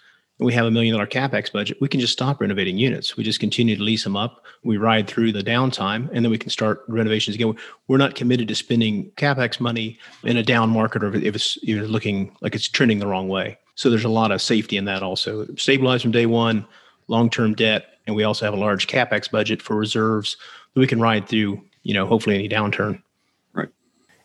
and 0.41 0.47
we 0.47 0.53
have 0.53 0.67
a 0.67 0.73
million 0.73 0.95
dollar 0.95 1.07
capex 1.07 1.53
budget, 1.53 1.81
we 1.81 1.87
can 1.87 2.01
just 2.01 2.13
stop 2.13 2.41
renovating 2.41 2.79
units. 2.79 3.17
We 3.17 3.23
just 3.23 3.39
continue 3.39 3.77
to 3.77 3.83
lease 3.83 4.03
them 4.03 4.17
up. 4.17 4.45
We 4.65 4.77
ride 4.77 5.07
through 5.07 5.33
the 5.33 5.43
downtime, 5.43 6.11
and 6.13 6.25
then 6.25 6.33
we 6.33 6.39
can 6.39 6.51
start 6.51 6.83
renovations 6.89 7.37
again. 7.37 7.55
We're 7.87 7.97
not 7.97 8.17
committed 8.17 8.49
to 8.49 8.57
spending 8.57 9.13
capex 9.13 9.61
money 9.61 10.01
in 10.25 10.37
a 10.37 10.43
down 10.43 10.71
market 10.71 11.05
or 11.05 11.15
if 11.15 11.37
it's 11.37 11.59
even 11.63 11.85
looking 11.85 12.37
like 12.41 12.57
it's 12.57 12.69
trending 12.69 12.99
the 12.99 13.07
wrong 13.07 13.29
way. 13.29 13.57
So 13.77 13.89
there's 13.89 14.05
a 14.05 14.09
lot 14.09 14.33
of 14.33 14.43
safety 14.43 14.77
in 14.77 14.85
that 14.87 15.05
also. 15.05 15.47
Stabilize 15.55 16.03
from 16.03 16.11
day 16.11 16.27
one, 16.27 16.67
long 17.11 17.29
term 17.29 17.55
debt 17.55 17.87
and 18.07 18.17
we 18.17 18.25
also 18.25 18.45
have 18.45 18.55
a 18.55 18.59
large 18.59 18.87
capex 18.87 19.31
budget 19.31 19.61
for 19.61 19.77
reserves 19.77 20.37
that 20.75 20.81
we 20.81 20.87
can 20.87 21.01
ride 21.01 21.29
through. 21.29 21.63
You 21.83 21.95
know, 21.95 22.07
hopefully 22.07 22.35
any 22.35 22.49
downturn. 22.49 23.03
Right. 23.53 23.69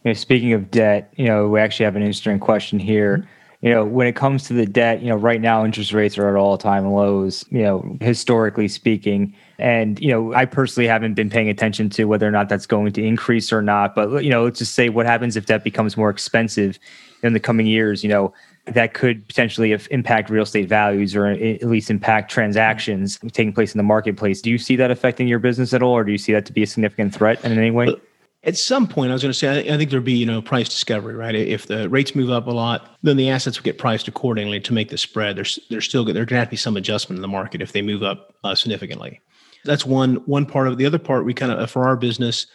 You 0.04 0.10
know, 0.10 0.14
speaking 0.14 0.54
of 0.54 0.72
debt, 0.72 1.14
you 1.16 1.26
know, 1.26 1.48
we 1.48 1.60
actually 1.60 1.86
have 1.86 1.96
an 1.96 2.02
interesting 2.02 2.40
question 2.40 2.80
here. 2.80 3.18
Mm-hmm. 3.18 3.30
You 3.62 3.72
know, 3.74 3.86
when 3.86 4.06
it 4.06 4.16
comes 4.16 4.44
to 4.48 4.54
the 4.54 4.66
debt, 4.66 5.02
you 5.02 5.08
know, 5.08 5.16
right 5.16 5.42
now 5.42 5.64
interest 5.64 5.94
rates 5.94 6.18
are 6.18 6.30
at 6.30 6.36
all 6.36 6.58
time 6.58 6.86
lows, 6.92 7.46
you 7.50 7.64
know, 7.64 7.98
historically 8.02 8.68
speaking. 8.68 9.34
And, 9.58 10.00
you 10.00 10.10
know, 10.10 10.34
I 10.34 10.46
personally 10.46 10.88
haven't 10.88 11.14
been 11.14 11.30
paying 11.30 11.50
attention 11.50 11.90
to 11.92 12.06
whether 12.06 12.28
or 12.28 12.32
not 12.32 12.50
that's 12.50 12.68
going 12.68 12.92
to 12.92 13.04
increase 13.04 13.54
or 13.54 13.62
not. 13.62 13.96
But, 13.96 14.24
you 14.24 14.30
know, 14.30 14.44
let's 14.44 14.60
just 14.60 14.76
say 14.76 14.90
what 14.90 15.06
happens 15.06 15.38
if 15.38 15.46
debt 15.46 15.64
becomes 15.64 15.96
more 15.96 16.10
expensive 16.10 16.78
in 17.24 17.34
the 17.34 17.40
coming 17.40 17.66
years, 17.66 18.04
you 18.04 18.10
know, 18.10 18.34
that 18.66 18.94
could 18.94 19.28
potentially 19.28 19.78
impact 19.92 20.30
real 20.30 20.44
estate 20.44 20.68
values 20.68 21.16
or 21.16 21.28
at 21.28 21.64
least 21.64 21.92
impact 21.92 22.32
transactions 22.32 23.20
taking 23.32 23.54
place 23.54 23.74
in 23.74 23.78
the 23.78 23.84
marketplace. 23.84 24.42
Do 24.42 24.50
you 24.50 24.58
see 24.58 24.76
that 24.78 24.90
affecting 24.90 25.28
your 25.28 25.40
business 25.40 25.74
at 25.74 25.84
all, 25.84 25.94
or 25.94 26.04
do 26.04 26.12
you 26.12 26.18
see 26.18 26.34
that 26.34 26.46
to 26.48 26.54
be 26.54 26.64
a 26.64 26.68
significant 26.68 27.14
threat 27.14 27.44
in 27.46 27.58
any 27.58 27.72
way? 27.72 27.96
At 28.44 28.58
some 28.58 28.88
point, 28.88 29.10
I 29.10 29.14
was 29.14 29.24
going 29.24 29.32
to 29.32 29.38
say, 29.38 29.74
I 29.74 29.78
think 29.78 29.90
there'd 29.90 30.04
be, 30.04 30.14
you 30.14 30.26
know, 30.26 30.40
price 30.42 30.70
discovery, 30.70 31.16
right? 31.16 31.34
If 31.34 31.66
the 31.66 31.90
rates 31.90 32.14
move 32.14 32.30
up 32.30 32.46
a 32.46 32.52
lot, 32.52 32.96
then 33.02 33.18
the 33.18 33.30
assets 33.30 33.58
would 33.58 33.64
get 33.64 33.80
priced 33.80 34.08
accordingly 34.08 34.60
to 34.62 34.74
make 34.74 34.90
the 34.90 35.00
spread. 35.00 35.36
There's, 35.36 35.58
there's 35.72 35.86
still, 35.86 36.06
there's 36.06 36.16
going 36.16 36.28
to 36.28 36.36
have 36.36 36.48
to 36.48 36.52
be 36.52 36.58
some 36.58 36.78
adjustment 36.78 37.18
in 37.18 37.22
the 37.24 37.28
market 37.28 37.62
if 37.64 37.72
they 37.72 37.82
move 37.82 38.04
up 38.04 38.36
uh, 38.44 38.54
significantly. 38.54 39.20
That's 39.64 39.84
one, 39.84 40.18
one 40.28 40.46
part 40.46 40.68
of 40.68 40.74
it. 40.74 40.76
The 40.78 40.86
other 40.86 41.00
part, 41.00 41.26
we 41.26 41.34
kind 41.34 41.52
of, 41.52 41.72
for 41.72 41.88
our 41.88 41.96
business, 41.96 42.46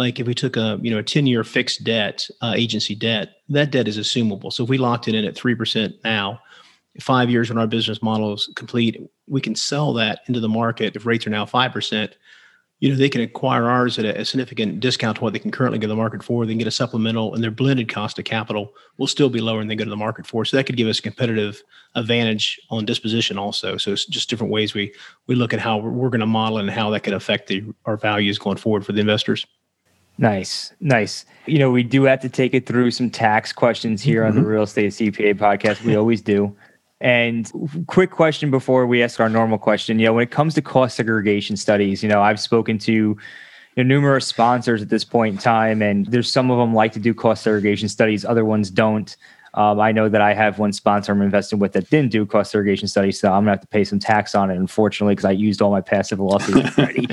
like 0.00 0.18
if 0.18 0.26
we 0.26 0.34
took 0.34 0.56
a 0.56 0.78
you 0.82 0.90
know 0.90 0.98
a 0.98 1.02
10 1.02 1.26
year 1.26 1.44
fixed 1.44 1.84
debt 1.84 2.26
uh, 2.40 2.54
agency 2.56 2.94
debt 2.94 3.36
that 3.50 3.70
debt 3.70 3.86
is 3.86 3.98
assumable. 3.98 4.52
So 4.52 4.64
if 4.64 4.70
we 4.70 4.78
locked 4.78 5.08
it 5.08 5.14
in 5.14 5.24
at 5.24 5.34
3% 5.34 5.92
now 6.02 6.40
five 7.00 7.30
years 7.30 7.48
when 7.48 7.58
our 7.58 7.66
business 7.66 8.02
model 8.02 8.34
is 8.34 8.50
complete 8.56 9.00
we 9.28 9.40
can 9.40 9.54
sell 9.54 9.92
that 9.94 10.20
into 10.26 10.40
the 10.40 10.48
market. 10.48 10.96
If 10.96 11.06
rates 11.06 11.26
are 11.26 11.30
now 11.30 11.44
5% 11.44 12.14
you 12.80 12.88
know 12.88 12.96
they 12.96 13.10
can 13.10 13.20
acquire 13.20 13.68
ours 13.68 13.98
at 13.98 14.06
a, 14.06 14.20
a 14.22 14.24
significant 14.24 14.80
discount 14.80 15.18
to 15.18 15.22
what 15.22 15.34
they 15.34 15.38
can 15.38 15.50
currently 15.50 15.78
go 15.78 15.82
to 15.82 15.88
the 15.88 15.96
market 15.96 16.22
for. 16.22 16.46
They 16.46 16.52
can 16.52 16.58
get 16.58 16.66
a 16.66 16.70
supplemental 16.70 17.34
and 17.34 17.44
their 17.44 17.50
blended 17.50 17.90
cost 17.90 18.18
of 18.18 18.24
capital 18.24 18.72
will 18.96 19.06
still 19.06 19.28
be 19.28 19.42
lower 19.42 19.58
than 19.58 19.68
they 19.68 19.76
go 19.76 19.84
to 19.84 19.90
the 19.90 19.96
market 19.96 20.26
for. 20.26 20.46
So 20.46 20.56
that 20.56 20.64
could 20.64 20.78
give 20.78 20.88
us 20.88 20.98
a 20.98 21.02
competitive 21.02 21.62
advantage 21.94 22.58
on 22.70 22.86
disposition 22.86 23.36
also. 23.36 23.76
So 23.76 23.92
it's 23.92 24.06
just 24.06 24.30
different 24.30 24.50
ways 24.50 24.72
we 24.72 24.94
we 25.26 25.34
look 25.34 25.52
at 25.52 25.60
how 25.60 25.76
we're, 25.76 25.90
we're 25.90 26.08
going 26.08 26.20
to 26.20 26.26
model 26.26 26.56
and 26.56 26.70
how 26.70 26.88
that 26.90 27.00
could 27.00 27.12
affect 27.12 27.48
the, 27.48 27.62
our 27.84 27.98
values 27.98 28.38
going 28.38 28.56
forward 28.56 28.86
for 28.86 28.92
the 28.92 29.00
investors 29.00 29.46
Nice, 30.20 30.74
nice. 30.80 31.24
You 31.46 31.58
know, 31.58 31.70
we 31.70 31.82
do 31.82 32.02
have 32.02 32.20
to 32.20 32.28
take 32.28 32.52
it 32.52 32.66
through 32.66 32.90
some 32.90 33.08
tax 33.08 33.54
questions 33.54 34.02
here 34.02 34.20
mm-hmm. 34.20 34.28
on 34.28 34.34
the 34.34 34.42
mm-hmm. 34.42 34.50
Real 34.50 34.62
Estate 34.64 34.92
CPA 34.92 35.34
podcast. 35.36 35.82
We 35.82 35.96
always 35.96 36.20
do. 36.20 36.54
And 37.00 37.50
quick 37.86 38.10
question 38.10 38.50
before 38.50 38.86
we 38.86 39.02
ask 39.02 39.18
our 39.18 39.30
normal 39.30 39.56
question. 39.56 39.98
You 39.98 40.06
know, 40.06 40.12
when 40.12 40.22
it 40.22 40.30
comes 40.30 40.52
to 40.56 40.62
cost 40.62 40.94
segregation 40.94 41.56
studies, 41.56 42.02
you 42.02 42.08
know, 42.10 42.20
I've 42.20 42.38
spoken 42.38 42.78
to 42.80 42.92
you 42.92 43.16
know, 43.78 43.82
numerous 43.82 44.26
sponsors 44.26 44.82
at 44.82 44.90
this 44.90 45.04
point 45.04 45.36
in 45.36 45.38
time, 45.40 45.80
and 45.80 46.04
there's 46.08 46.30
some 46.30 46.50
of 46.50 46.58
them 46.58 46.74
like 46.74 46.92
to 46.92 47.00
do 47.00 47.14
cost 47.14 47.42
segregation 47.42 47.88
studies, 47.88 48.22
other 48.22 48.44
ones 48.44 48.68
don't. 48.68 49.16
Um, 49.54 49.80
I 49.80 49.92
know 49.92 50.08
that 50.08 50.20
I 50.20 50.34
have 50.34 50.58
one 50.58 50.72
sponsor 50.72 51.12
I'm 51.12 51.22
investing 51.22 51.58
with 51.58 51.72
that 51.72 51.90
didn't 51.90 52.12
do 52.12 52.24
cost 52.24 52.52
segregation 52.52 52.88
studies, 52.88 53.18
so 53.18 53.32
I'm 53.32 53.42
gonna 53.42 53.52
have 53.52 53.60
to 53.60 53.66
pay 53.66 53.84
some 53.84 53.98
tax 53.98 54.34
on 54.34 54.50
it, 54.50 54.56
unfortunately, 54.56 55.14
because 55.14 55.24
I 55.24 55.32
used 55.32 55.60
all 55.60 55.70
my 55.70 55.80
passive 55.80 56.20
losses 56.20 56.54
already. 56.78 57.08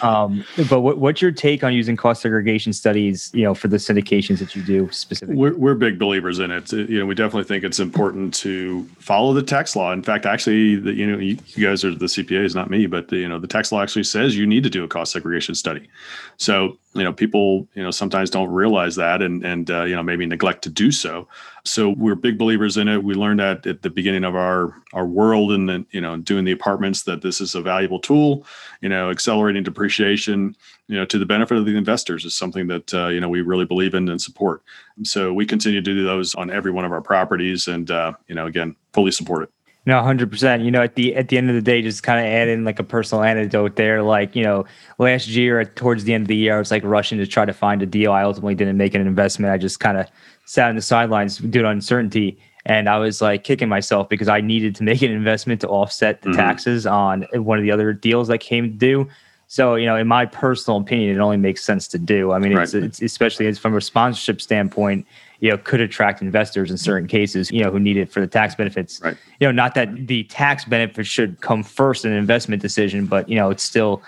um, 0.00 0.44
but 0.68 0.80
what, 0.80 0.98
what's 0.98 1.20
your 1.20 1.32
take 1.32 1.62
on 1.62 1.74
using 1.74 1.96
cost 1.96 2.22
segregation 2.22 2.72
studies, 2.72 3.30
you 3.34 3.42
know, 3.42 3.54
for 3.54 3.68
the 3.68 3.76
syndications 3.76 4.38
that 4.38 4.56
you 4.56 4.62
do 4.62 4.88
specifically? 4.90 5.36
We're, 5.36 5.54
we're 5.54 5.74
big 5.74 5.98
believers 5.98 6.38
in 6.38 6.50
it. 6.50 6.72
You 6.72 7.00
know, 7.00 7.06
we 7.06 7.14
definitely 7.14 7.44
think 7.44 7.64
it's 7.64 7.80
important 7.80 8.34
to 8.34 8.84
follow 8.98 9.34
the 9.34 9.42
tax 9.42 9.76
law. 9.76 9.92
In 9.92 10.02
fact, 10.02 10.26
actually, 10.26 10.76
the, 10.76 10.92
you 10.92 11.06
know, 11.06 11.18
you, 11.18 11.38
you 11.48 11.66
guys 11.66 11.84
are 11.84 11.94
the 11.94 12.06
CPAs, 12.06 12.54
not 12.54 12.70
me, 12.70 12.86
but 12.86 13.08
the, 13.08 13.18
you 13.18 13.28
know, 13.28 13.38
the 13.38 13.46
tax 13.46 13.70
law 13.72 13.82
actually 13.82 14.04
says 14.04 14.36
you 14.36 14.46
need 14.46 14.62
to 14.62 14.70
do 14.70 14.84
a 14.84 14.88
cost 14.88 15.12
segregation 15.12 15.54
study. 15.54 15.88
So 16.36 16.78
you 16.94 17.02
know 17.02 17.12
people 17.12 17.68
you 17.74 17.82
know 17.82 17.90
sometimes 17.90 18.30
don't 18.30 18.50
realize 18.50 18.96
that 18.96 19.22
and 19.22 19.44
and 19.44 19.70
uh, 19.70 19.84
you 19.84 19.96
know 19.96 20.02
maybe 20.02 20.26
neglect 20.26 20.62
to 20.62 20.70
do 20.70 20.90
so. 20.90 21.26
So 21.64 21.90
we're 21.90 22.16
big 22.16 22.38
believers 22.38 22.76
in 22.76 22.88
it. 22.88 23.04
We 23.04 23.14
learned 23.14 23.40
that 23.40 23.66
at 23.66 23.82
the 23.82 23.90
beginning 23.90 24.24
of 24.24 24.34
our 24.34 24.74
our 24.92 25.06
world 25.06 25.52
and 25.52 25.68
then 25.68 25.86
you 25.90 26.00
know 26.00 26.16
doing 26.16 26.44
the 26.44 26.52
apartments 26.52 27.04
that 27.04 27.22
this 27.22 27.40
is 27.40 27.54
a 27.54 27.62
valuable 27.62 27.98
tool 27.98 28.46
you 28.80 28.88
know 28.88 29.10
accelerating 29.10 29.62
depreciation 29.62 30.56
you 30.88 30.96
know 30.96 31.04
to 31.04 31.18
the 31.18 31.26
benefit 31.26 31.56
of 31.56 31.64
the 31.64 31.76
investors 31.76 32.24
is 32.24 32.34
something 32.34 32.66
that 32.66 32.92
uh, 32.92 33.08
you 33.08 33.20
know 33.20 33.28
we 33.28 33.40
really 33.40 33.64
believe 33.64 33.94
in 33.94 34.08
and 34.08 34.20
support. 34.20 34.62
So 35.02 35.32
we 35.32 35.46
continue 35.46 35.80
to 35.80 35.94
do 35.94 36.04
those 36.04 36.34
on 36.34 36.50
every 36.50 36.70
one 36.70 36.84
of 36.84 36.92
our 36.92 37.02
properties 37.02 37.68
and 37.68 37.90
uh, 37.90 38.12
you 38.28 38.34
know 38.34 38.46
again 38.46 38.76
fully 38.92 39.12
support 39.12 39.44
it 39.44 39.50
no, 39.84 40.00
hundred 40.00 40.30
percent. 40.30 40.62
You 40.62 40.70
know, 40.70 40.82
at 40.82 40.94
the 40.94 41.14
at 41.16 41.28
the 41.28 41.36
end 41.36 41.48
of 41.48 41.56
the 41.56 41.62
day, 41.62 41.82
just 41.82 42.04
kind 42.04 42.20
of 42.20 42.26
add 42.26 42.48
in 42.48 42.64
like 42.64 42.78
a 42.78 42.84
personal 42.84 43.24
anecdote 43.24 43.74
there. 43.74 44.02
Like, 44.02 44.36
you 44.36 44.44
know, 44.44 44.64
last 44.98 45.26
year 45.28 45.64
towards 45.64 46.04
the 46.04 46.14
end 46.14 46.22
of 46.22 46.28
the 46.28 46.36
year, 46.36 46.54
I 46.54 46.58
was 46.58 46.70
like 46.70 46.84
rushing 46.84 47.18
to 47.18 47.26
try 47.26 47.44
to 47.44 47.52
find 47.52 47.82
a 47.82 47.86
deal. 47.86 48.12
I 48.12 48.22
ultimately 48.22 48.54
didn't 48.54 48.76
make 48.76 48.94
an 48.94 49.00
investment. 49.00 49.52
I 49.52 49.58
just 49.58 49.80
kind 49.80 49.98
of 49.98 50.06
sat 50.44 50.68
on 50.68 50.76
the 50.76 50.82
sidelines 50.82 51.38
due 51.38 51.62
to 51.62 51.68
uncertainty, 51.68 52.38
and 52.64 52.88
I 52.88 52.98
was 52.98 53.20
like 53.20 53.42
kicking 53.42 53.68
myself 53.68 54.08
because 54.08 54.28
I 54.28 54.40
needed 54.40 54.76
to 54.76 54.84
make 54.84 55.02
an 55.02 55.10
investment 55.10 55.60
to 55.62 55.68
offset 55.68 56.22
the 56.22 56.28
mm-hmm. 56.28 56.38
taxes 56.38 56.86
on 56.86 57.26
one 57.34 57.58
of 57.58 57.64
the 57.64 57.72
other 57.72 57.92
deals 57.92 58.28
that 58.28 58.38
came 58.38 58.76
due. 58.76 59.08
So, 59.48 59.74
you 59.74 59.84
know, 59.84 59.96
in 59.96 60.06
my 60.06 60.24
personal 60.24 60.80
opinion, 60.80 61.14
it 61.14 61.18
only 61.18 61.36
makes 61.36 61.62
sense 61.62 61.86
to 61.88 61.98
do. 61.98 62.32
I 62.32 62.38
mean, 62.38 62.54
right. 62.54 62.62
it's, 62.62 62.72
it's 62.72 63.02
especially 63.02 63.48
as 63.48 63.58
from 63.58 63.76
a 63.76 63.82
sponsorship 63.82 64.40
standpoint 64.40 65.06
you 65.42 65.50
know 65.50 65.58
could 65.58 65.80
attract 65.80 66.22
investors 66.22 66.70
in 66.70 66.78
certain 66.78 67.06
cases 67.06 67.50
you 67.50 67.62
know 67.62 67.70
who 67.70 67.78
need 67.78 67.98
it 67.98 68.10
for 68.10 68.20
the 68.20 68.26
tax 68.26 68.54
benefits 68.54 69.00
right 69.02 69.16
you 69.40 69.46
know 69.46 69.52
not 69.52 69.74
that 69.74 70.06
the 70.06 70.24
tax 70.24 70.64
benefits 70.64 71.08
should 71.08 71.38
come 71.42 71.62
first 71.62 72.06
in 72.06 72.12
an 72.12 72.16
investment 72.16 72.62
decision 72.62 73.04
but 73.04 73.28
you 73.28 73.36
know 73.36 73.50
it's 73.50 73.62
still 73.62 74.00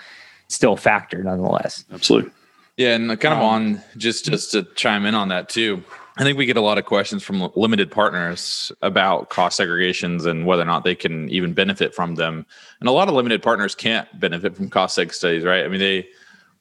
still 0.47 0.73
a 0.73 0.77
factor 0.77 1.21
nonetheless 1.23 1.85
absolutely 1.93 2.31
yeah 2.77 2.95
and 2.95 3.09
kind 3.19 3.33
of 3.33 3.39
um, 3.39 3.45
on 3.45 3.81
just 3.97 4.25
just 4.25 4.51
to 4.51 4.63
chime 4.75 5.05
in 5.05 5.13
on 5.13 5.27
that 5.27 5.49
too 5.49 5.83
I 6.17 6.23
think 6.23 6.37
we 6.37 6.45
get 6.45 6.55
a 6.55 6.61
lot 6.61 6.77
of 6.77 6.85
questions 6.85 7.23
from 7.23 7.51
limited 7.57 7.91
partners 7.91 8.71
about 8.81 9.29
cost 9.29 9.59
segregations 9.59 10.25
and 10.25 10.45
whether 10.45 10.61
or 10.61 10.65
not 10.65 10.85
they 10.85 10.95
can 10.95 11.27
even 11.29 11.53
benefit 11.53 11.93
from 11.93 12.15
them. 12.15 12.45
And 12.79 12.87
a 12.87 12.93
lot 12.93 13.09
of 13.09 13.15
limited 13.15 13.43
partners 13.43 13.75
can't 13.75 14.07
benefit 14.17 14.55
from 14.55 14.69
cost 14.69 14.97
seg 14.97 15.13
studies, 15.13 15.43
right? 15.43 15.65
I 15.65 15.67
mean, 15.67 15.81
they 15.81 16.07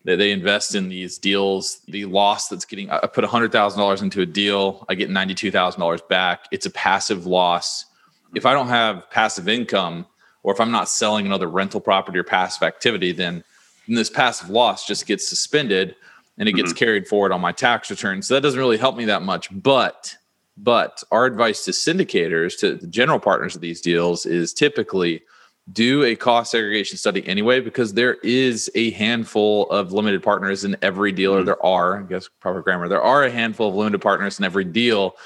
they, 0.04 0.16
they 0.16 0.32
invest 0.32 0.74
in 0.74 0.88
these 0.88 1.18
deals. 1.18 1.80
The 1.88 2.04
loss 2.04 2.48
that's 2.48 2.64
getting, 2.64 2.90
I 2.90 3.06
put 3.06 3.24
$100,000 3.24 4.02
into 4.02 4.20
a 4.20 4.26
deal, 4.26 4.84
I 4.88 4.94
get 4.94 5.10
$92,000 5.10 6.08
back. 6.08 6.46
It's 6.50 6.66
a 6.66 6.70
passive 6.70 7.26
loss. 7.26 7.86
If 8.34 8.46
I 8.46 8.52
don't 8.52 8.68
have 8.68 9.10
passive 9.10 9.48
income, 9.48 10.06
or 10.42 10.52
if 10.52 10.60
I'm 10.60 10.70
not 10.70 10.88
selling 10.88 11.26
another 11.26 11.48
rental 11.48 11.80
property 11.80 12.18
or 12.18 12.24
passive 12.24 12.62
activity, 12.62 13.12
then, 13.12 13.42
then 13.86 13.96
this 13.96 14.10
passive 14.10 14.50
loss 14.50 14.86
just 14.86 15.06
gets 15.06 15.26
suspended 15.26 15.96
and 16.36 16.48
it 16.48 16.52
gets 16.52 16.70
mm-hmm. 16.70 16.78
carried 16.78 17.08
forward 17.08 17.32
on 17.32 17.40
my 17.40 17.52
tax 17.52 17.90
return. 17.90 18.20
So 18.22 18.34
that 18.34 18.42
doesn't 18.42 18.58
really 18.58 18.76
help 18.76 18.96
me 18.96 19.06
that 19.06 19.22
much. 19.22 19.48
But 19.50 20.16
but 20.56 21.02
our 21.10 21.24
advice 21.24 21.64
to 21.64 21.72
syndicators, 21.72 22.56
to 22.58 22.76
the 22.76 22.86
general 22.86 23.18
partners 23.18 23.56
of 23.56 23.60
these 23.60 23.80
deals, 23.80 24.24
is 24.24 24.52
typically 24.52 25.22
do 25.72 26.04
a 26.04 26.14
cost 26.14 26.50
segregation 26.50 26.98
study 26.98 27.26
anyway 27.26 27.58
because 27.58 27.94
there 27.94 28.14
is 28.22 28.70
a 28.74 28.90
handful 28.90 29.68
of 29.70 29.92
limited 29.92 30.22
partners 30.22 30.64
in 30.64 30.76
every 30.82 31.10
deal 31.10 31.32
or 31.32 31.38
mm-hmm. 31.38 31.46
there 31.46 31.64
are 31.64 32.00
i 32.00 32.02
guess 32.02 32.28
proper 32.40 32.60
grammar 32.60 32.88
there 32.88 33.02
are 33.02 33.24
a 33.24 33.30
handful 33.30 33.68
of 33.68 33.74
limited 33.74 34.00
partners 34.00 34.38
in 34.38 34.44
every 34.44 34.64
deal 34.64 35.16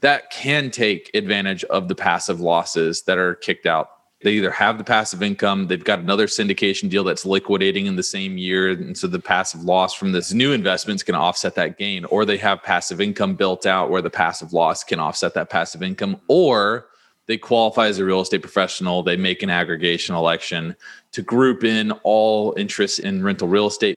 that 0.00 0.30
can 0.30 0.70
take 0.70 1.10
advantage 1.14 1.64
of 1.64 1.88
the 1.88 1.94
passive 1.94 2.40
losses 2.40 3.02
that 3.02 3.18
are 3.18 3.34
kicked 3.34 3.66
out 3.66 3.90
they 4.22 4.32
either 4.32 4.52
have 4.52 4.78
the 4.78 4.84
passive 4.84 5.20
income 5.20 5.66
they've 5.66 5.82
got 5.82 5.98
another 5.98 6.28
syndication 6.28 6.88
deal 6.88 7.02
that's 7.02 7.26
liquidating 7.26 7.86
in 7.86 7.96
the 7.96 8.02
same 8.02 8.38
year 8.38 8.70
and 8.70 8.96
so 8.96 9.08
the 9.08 9.18
passive 9.18 9.62
loss 9.62 9.94
from 9.94 10.12
this 10.12 10.32
new 10.32 10.52
investment 10.52 10.94
is 10.94 11.02
going 11.02 11.18
to 11.18 11.20
offset 11.20 11.56
that 11.56 11.76
gain 11.76 12.04
or 12.04 12.24
they 12.24 12.36
have 12.36 12.62
passive 12.62 13.00
income 13.00 13.34
built 13.34 13.66
out 13.66 13.90
where 13.90 14.02
the 14.02 14.10
passive 14.10 14.52
loss 14.52 14.84
can 14.84 15.00
offset 15.00 15.34
that 15.34 15.50
passive 15.50 15.82
income 15.82 16.20
or 16.28 16.86
they 17.28 17.36
qualify 17.36 17.86
as 17.86 17.98
a 17.98 18.04
real 18.04 18.22
estate 18.22 18.40
professional. 18.40 19.02
They 19.02 19.16
make 19.16 19.42
an 19.42 19.50
aggregation 19.50 20.16
election 20.16 20.74
to 21.12 21.22
group 21.22 21.62
in 21.62 21.92
all 22.02 22.54
interests 22.56 22.98
in 22.98 23.22
rental 23.22 23.46
real 23.46 23.66
estate. 23.66 23.96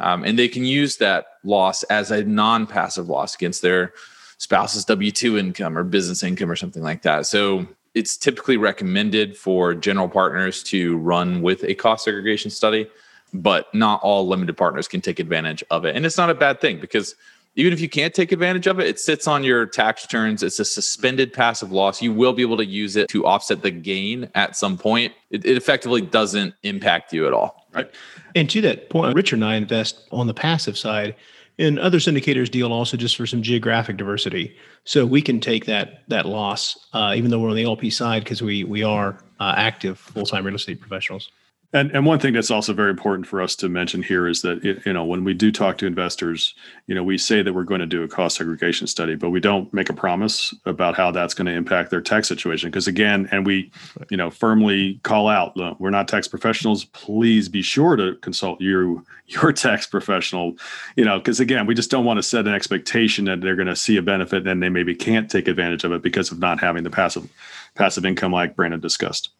Um, 0.00 0.24
and 0.24 0.38
they 0.38 0.48
can 0.48 0.64
use 0.64 0.96
that 0.96 1.26
loss 1.44 1.84
as 1.84 2.10
a 2.10 2.24
non 2.24 2.66
passive 2.66 3.08
loss 3.08 3.36
against 3.36 3.62
their 3.62 3.94
spouse's 4.38 4.84
W 4.86 5.12
2 5.12 5.38
income 5.38 5.78
or 5.78 5.84
business 5.84 6.24
income 6.24 6.50
or 6.50 6.56
something 6.56 6.82
like 6.82 7.02
that. 7.02 7.26
So 7.26 7.66
it's 7.94 8.16
typically 8.16 8.56
recommended 8.56 9.36
for 9.36 9.74
general 9.74 10.08
partners 10.08 10.64
to 10.64 10.96
run 10.98 11.40
with 11.40 11.62
a 11.62 11.74
cost 11.74 12.04
segregation 12.04 12.50
study, 12.50 12.88
but 13.32 13.72
not 13.72 14.02
all 14.02 14.26
limited 14.26 14.56
partners 14.56 14.88
can 14.88 15.00
take 15.00 15.20
advantage 15.20 15.62
of 15.70 15.84
it. 15.84 15.94
And 15.94 16.04
it's 16.04 16.18
not 16.18 16.30
a 16.30 16.34
bad 16.34 16.60
thing 16.60 16.80
because 16.80 17.14
even 17.54 17.72
if 17.72 17.80
you 17.80 17.88
can't 17.88 18.14
take 18.14 18.32
advantage 18.32 18.66
of 18.66 18.80
it, 18.80 18.86
it 18.86 18.98
sits 18.98 19.26
on 19.26 19.44
your 19.44 19.66
tax 19.66 20.04
returns. 20.04 20.42
It's 20.42 20.58
a 20.58 20.64
suspended 20.64 21.32
passive 21.32 21.70
loss. 21.70 22.00
You 22.00 22.12
will 22.12 22.32
be 22.32 22.42
able 22.42 22.56
to 22.56 22.64
use 22.64 22.96
it 22.96 23.08
to 23.08 23.26
offset 23.26 23.62
the 23.62 23.70
gain 23.70 24.30
at 24.34 24.56
some 24.56 24.78
point. 24.78 25.12
It, 25.30 25.44
it 25.44 25.56
effectively 25.56 26.00
doesn't 26.00 26.54
impact 26.62 27.12
you 27.12 27.26
at 27.26 27.34
all. 27.34 27.66
Right. 27.74 27.90
And 28.34 28.48
to 28.50 28.60
that 28.62 28.90
point, 28.90 29.14
Richard 29.14 29.36
and 29.36 29.44
I 29.44 29.56
invest 29.56 30.08
on 30.12 30.26
the 30.26 30.34
passive 30.34 30.78
side. 30.78 31.14
And 31.58 31.78
other 31.78 31.98
syndicators 31.98 32.50
deal 32.50 32.72
also 32.72 32.96
just 32.96 33.16
for 33.16 33.26
some 33.26 33.42
geographic 33.42 33.98
diversity. 33.98 34.56
So 34.84 35.04
we 35.04 35.20
can 35.20 35.38
take 35.38 35.66
that 35.66 36.02
that 36.08 36.24
loss, 36.24 36.88
uh, 36.94 37.12
even 37.14 37.30
though 37.30 37.38
we're 37.38 37.50
on 37.50 37.56
the 37.56 37.64
LP 37.64 37.90
side, 37.90 38.24
because 38.24 38.40
we 38.40 38.64
we 38.64 38.82
are 38.82 39.22
uh, 39.38 39.54
active 39.56 39.98
full 39.98 40.24
time 40.24 40.46
real 40.46 40.54
estate 40.54 40.80
professionals. 40.80 41.30
And 41.74 41.90
and 41.92 42.04
one 42.04 42.18
thing 42.18 42.34
that's 42.34 42.50
also 42.50 42.74
very 42.74 42.90
important 42.90 43.26
for 43.26 43.40
us 43.40 43.56
to 43.56 43.68
mention 43.68 44.02
here 44.02 44.26
is 44.26 44.42
that 44.42 44.62
it, 44.62 44.84
you 44.84 44.92
know 44.92 45.04
when 45.04 45.24
we 45.24 45.32
do 45.32 45.50
talk 45.50 45.78
to 45.78 45.86
investors, 45.86 46.54
you 46.86 46.94
know 46.94 47.02
we 47.02 47.16
say 47.16 47.40
that 47.42 47.54
we're 47.54 47.64
going 47.64 47.80
to 47.80 47.86
do 47.86 48.02
a 48.02 48.08
cost 48.08 48.36
segregation 48.36 48.86
study, 48.86 49.14
but 49.14 49.30
we 49.30 49.40
don't 49.40 49.72
make 49.72 49.88
a 49.88 49.94
promise 49.94 50.54
about 50.66 50.96
how 50.96 51.10
that's 51.10 51.32
going 51.32 51.46
to 51.46 51.52
impact 51.52 51.90
their 51.90 52.02
tax 52.02 52.28
situation. 52.28 52.70
Because 52.70 52.86
again, 52.86 53.26
and 53.32 53.46
we, 53.46 53.70
you 54.10 54.18
know, 54.18 54.30
firmly 54.30 55.00
call 55.02 55.28
out, 55.28 55.56
look, 55.56 55.80
we're 55.80 55.90
not 55.90 56.08
tax 56.08 56.28
professionals. 56.28 56.84
Please 56.84 57.48
be 57.48 57.62
sure 57.62 57.96
to 57.96 58.16
consult 58.16 58.60
your 58.60 59.02
your 59.26 59.52
tax 59.52 59.86
professional. 59.86 60.56
You 60.96 61.06
know, 61.06 61.18
because 61.18 61.40
again, 61.40 61.66
we 61.66 61.74
just 61.74 61.90
don't 61.90 62.04
want 62.04 62.18
to 62.18 62.22
set 62.22 62.46
an 62.46 62.54
expectation 62.54 63.24
that 63.26 63.40
they're 63.40 63.56
going 63.56 63.68
to 63.68 63.76
see 63.76 63.96
a 63.96 64.02
benefit 64.02 64.46
and 64.46 64.62
they 64.62 64.68
maybe 64.68 64.94
can't 64.94 65.30
take 65.30 65.48
advantage 65.48 65.84
of 65.84 65.92
it 65.92 66.02
because 66.02 66.30
of 66.30 66.38
not 66.38 66.60
having 66.60 66.82
the 66.82 66.90
passive 66.90 67.30
passive 67.74 68.04
income 68.04 68.32
like 68.32 68.56
Brandon 68.56 68.80
discussed. 68.80 69.30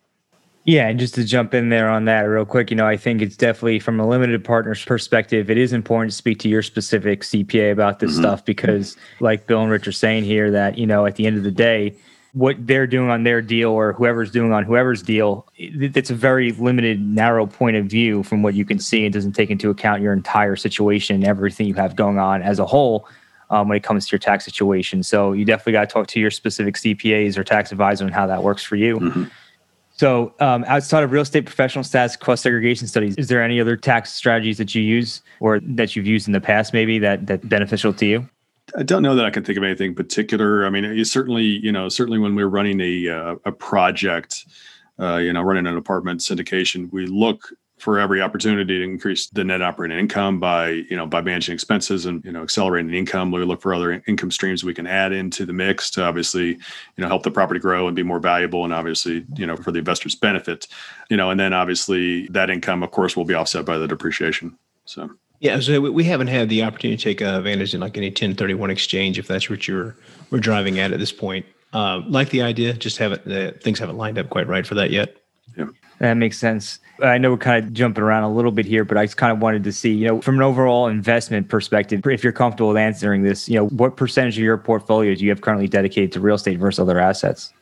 Yeah, 0.64 0.88
and 0.88 0.98
just 0.98 1.14
to 1.16 1.24
jump 1.24 1.54
in 1.54 1.70
there 1.70 1.88
on 1.88 2.04
that 2.04 2.20
real 2.20 2.44
quick, 2.44 2.70
you 2.70 2.76
know, 2.76 2.86
I 2.86 2.96
think 2.96 3.20
it's 3.20 3.36
definitely 3.36 3.80
from 3.80 3.98
a 3.98 4.06
limited 4.06 4.44
partners 4.44 4.84
perspective, 4.84 5.50
it 5.50 5.58
is 5.58 5.72
important 5.72 6.12
to 6.12 6.16
speak 6.16 6.38
to 6.40 6.48
your 6.48 6.62
specific 6.62 7.22
CPA 7.22 7.72
about 7.72 7.98
this 7.98 8.12
mm-hmm. 8.12 8.20
stuff 8.20 8.44
because, 8.44 8.96
like 9.18 9.48
Bill 9.48 9.62
and 9.62 9.72
Rich 9.72 9.88
are 9.88 9.92
saying 9.92 10.24
here, 10.24 10.52
that, 10.52 10.78
you 10.78 10.86
know, 10.86 11.04
at 11.04 11.16
the 11.16 11.26
end 11.26 11.36
of 11.36 11.42
the 11.42 11.50
day, 11.50 11.96
what 12.32 12.64
they're 12.64 12.86
doing 12.86 13.10
on 13.10 13.24
their 13.24 13.42
deal 13.42 13.70
or 13.70 13.92
whoever's 13.92 14.30
doing 14.30 14.52
on 14.52 14.62
whoever's 14.62 15.02
deal, 15.02 15.48
it's 15.56 16.10
a 16.10 16.14
very 16.14 16.52
limited, 16.52 17.00
narrow 17.00 17.44
point 17.44 17.76
of 17.76 17.86
view 17.86 18.22
from 18.22 18.42
what 18.42 18.54
you 18.54 18.64
can 18.64 18.78
see. 18.78 19.04
It 19.04 19.12
doesn't 19.12 19.32
take 19.32 19.50
into 19.50 19.68
account 19.68 20.00
your 20.00 20.12
entire 20.12 20.54
situation, 20.54 21.16
and 21.16 21.24
everything 21.24 21.66
you 21.66 21.74
have 21.74 21.96
going 21.96 22.18
on 22.18 22.40
as 22.40 22.58
a 22.58 22.66
whole. 22.66 23.08
Um, 23.50 23.68
when 23.68 23.76
it 23.76 23.82
comes 23.82 24.06
to 24.06 24.12
your 24.12 24.18
tax 24.18 24.46
situation. 24.46 25.02
So 25.02 25.32
you 25.32 25.44
definitely 25.44 25.74
got 25.74 25.86
to 25.86 25.92
talk 25.92 26.06
to 26.06 26.18
your 26.18 26.30
specific 26.30 26.74
CPAs 26.76 27.36
or 27.36 27.44
tax 27.44 27.70
advisor 27.70 28.06
and 28.06 28.14
how 28.14 28.26
that 28.26 28.42
works 28.42 28.62
for 28.62 28.76
you. 28.76 28.98
Mm-hmm. 28.98 29.24
So, 30.02 30.34
um, 30.40 30.64
outside 30.66 31.04
of 31.04 31.12
real 31.12 31.22
estate 31.22 31.46
professional 31.46 31.84
status 31.84 32.16
cost 32.16 32.42
segregation 32.42 32.88
studies, 32.88 33.14
is 33.18 33.28
there 33.28 33.40
any 33.40 33.60
other 33.60 33.76
tax 33.76 34.12
strategies 34.12 34.58
that 34.58 34.74
you 34.74 34.82
use 34.82 35.22
or 35.38 35.60
that 35.60 35.94
you've 35.94 36.08
used 36.08 36.26
in 36.26 36.32
the 36.32 36.40
past, 36.40 36.72
maybe 36.72 36.98
that 36.98 37.28
that 37.28 37.48
beneficial 37.48 37.92
to 37.92 38.04
you? 38.04 38.28
I 38.76 38.82
don't 38.82 39.04
know 39.04 39.14
that 39.14 39.24
I 39.24 39.30
can 39.30 39.44
think 39.44 39.56
of 39.56 39.62
anything 39.62 39.94
particular. 39.94 40.66
I 40.66 40.70
mean, 40.70 40.82
you 40.82 41.04
certainly, 41.04 41.44
you 41.44 41.70
know, 41.70 41.88
certainly 41.88 42.18
when 42.18 42.34
we're 42.34 42.48
running 42.48 42.80
a 42.80 43.10
uh, 43.10 43.36
a 43.44 43.52
project, 43.52 44.44
uh, 44.98 45.18
you 45.18 45.32
know, 45.32 45.40
running 45.40 45.68
an 45.68 45.76
apartment 45.76 46.18
syndication, 46.18 46.92
we 46.92 47.06
look 47.06 47.52
for 47.82 47.98
every 47.98 48.22
opportunity 48.22 48.78
to 48.78 48.84
increase 48.84 49.26
the 49.30 49.42
net 49.42 49.60
operating 49.60 49.98
income 49.98 50.38
by 50.38 50.68
you 50.68 50.96
know 50.96 51.04
by 51.04 51.20
managing 51.20 51.52
expenses 51.52 52.06
and 52.06 52.24
you 52.24 52.30
know 52.30 52.44
accelerating 52.44 52.94
income 52.94 53.32
we 53.32 53.44
look 53.44 53.60
for 53.60 53.74
other 53.74 54.00
income 54.06 54.30
streams 54.30 54.62
we 54.62 54.72
can 54.72 54.86
add 54.86 55.12
into 55.12 55.44
the 55.44 55.52
mix 55.52 55.90
to 55.90 56.04
obviously 56.04 56.50
you 56.50 56.58
know 56.98 57.08
help 57.08 57.24
the 57.24 57.30
property 57.30 57.58
grow 57.58 57.88
and 57.88 57.96
be 57.96 58.04
more 58.04 58.20
valuable 58.20 58.64
and 58.64 58.72
obviously 58.72 59.26
you 59.34 59.44
know 59.44 59.56
for 59.56 59.72
the 59.72 59.80
investors 59.80 60.14
benefit 60.14 60.68
you 61.10 61.16
know 61.16 61.30
and 61.30 61.40
then 61.40 61.52
obviously 61.52 62.28
that 62.28 62.50
income 62.50 62.84
of 62.84 62.92
course 62.92 63.16
will 63.16 63.24
be 63.24 63.34
offset 63.34 63.64
by 63.64 63.76
the 63.76 63.88
depreciation 63.88 64.56
so 64.84 65.10
yeah, 65.40 65.58
so 65.58 65.80
we 65.80 66.04
haven't 66.04 66.28
had 66.28 66.48
the 66.48 66.62
opportunity 66.62 66.96
to 66.96 67.02
take 67.02 67.20
advantage 67.20 67.74
in 67.74 67.80
like 67.80 67.96
any 67.96 68.10
1031 68.10 68.70
exchange, 68.70 69.18
if 69.18 69.26
that's 69.26 69.50
what 69.50 69.66
you're 69.66 69.96
we're 70.30 70.38
driving 70.38 70.78
at 70.78 70.92
at 70.92 71.00
this 71.00 71.10
point. 71.10 71.44
Uh, 71.72 72.00
like 72.06 72.30
the 72.30 72.42
idea, 72.42 72.74
just 72.74 72.96
haven't 72.98 73.26
uh, 73.26 73.50
things 73.60 73.80
haven't 73.80 73.96
lined 73.96 74.18
up 74.18 74.30
quite 74.30 74.46
right 74.46 74.64
for 74.64 74.76
that 74.76 74.92
yet. 74.92 75.16
Yeah. 75.58 75.66
That 75.98 76.14
makes 76.14 76.38
sense. 76.38 76.78
I 77.00 77.18
know 77.18 77.30
we're 77.30 77.38
kind 77.38 77.64
of 77.64 77.72
jumping 77.72 78.04
around 78.04 78.24
a 78.24 78.32
little 78.32 78.52
bit 78.52 78.66
here, 78.66 78.84
but 78.84 78.98
I 78.98 79.06
just 79.06 79.16
kind 79.16 79.32
of 79.32 79.40
wanted 79.40 79.64
to 79.64 79.72
see, 79.72 79.92
you 79.92 80.06
know, 80.06 80.20
from 80.20 80.36
an 80.36 80.42
overall 80.42 80.88
investment 80.88 81.48
perspective, 81.48 82.06
if 82.06 82.22
you're 82.22 82.32
comfortable 82.32 82.68
with 82.68 82.76
answering 82.76 83.22
this, 83.22 83.48
you 83.48 83.56
know, 83.56 83.68
what 83.68 83.96
percentage 83.96 84.36
of 84.36 84.44
your 84.44 84.58
portfolio 84.58 85.14
do 85.14 85.24
you 85.24 85.30
have 85.30 85.40
currently 85.40 85.68
dedicated 85.68 86.12
to 86.12 86.20
real 86.20 86.36
estate 86.36 86.58
versus 86.58 86.78
other 86.78 86.98
assets? 86.98 87.52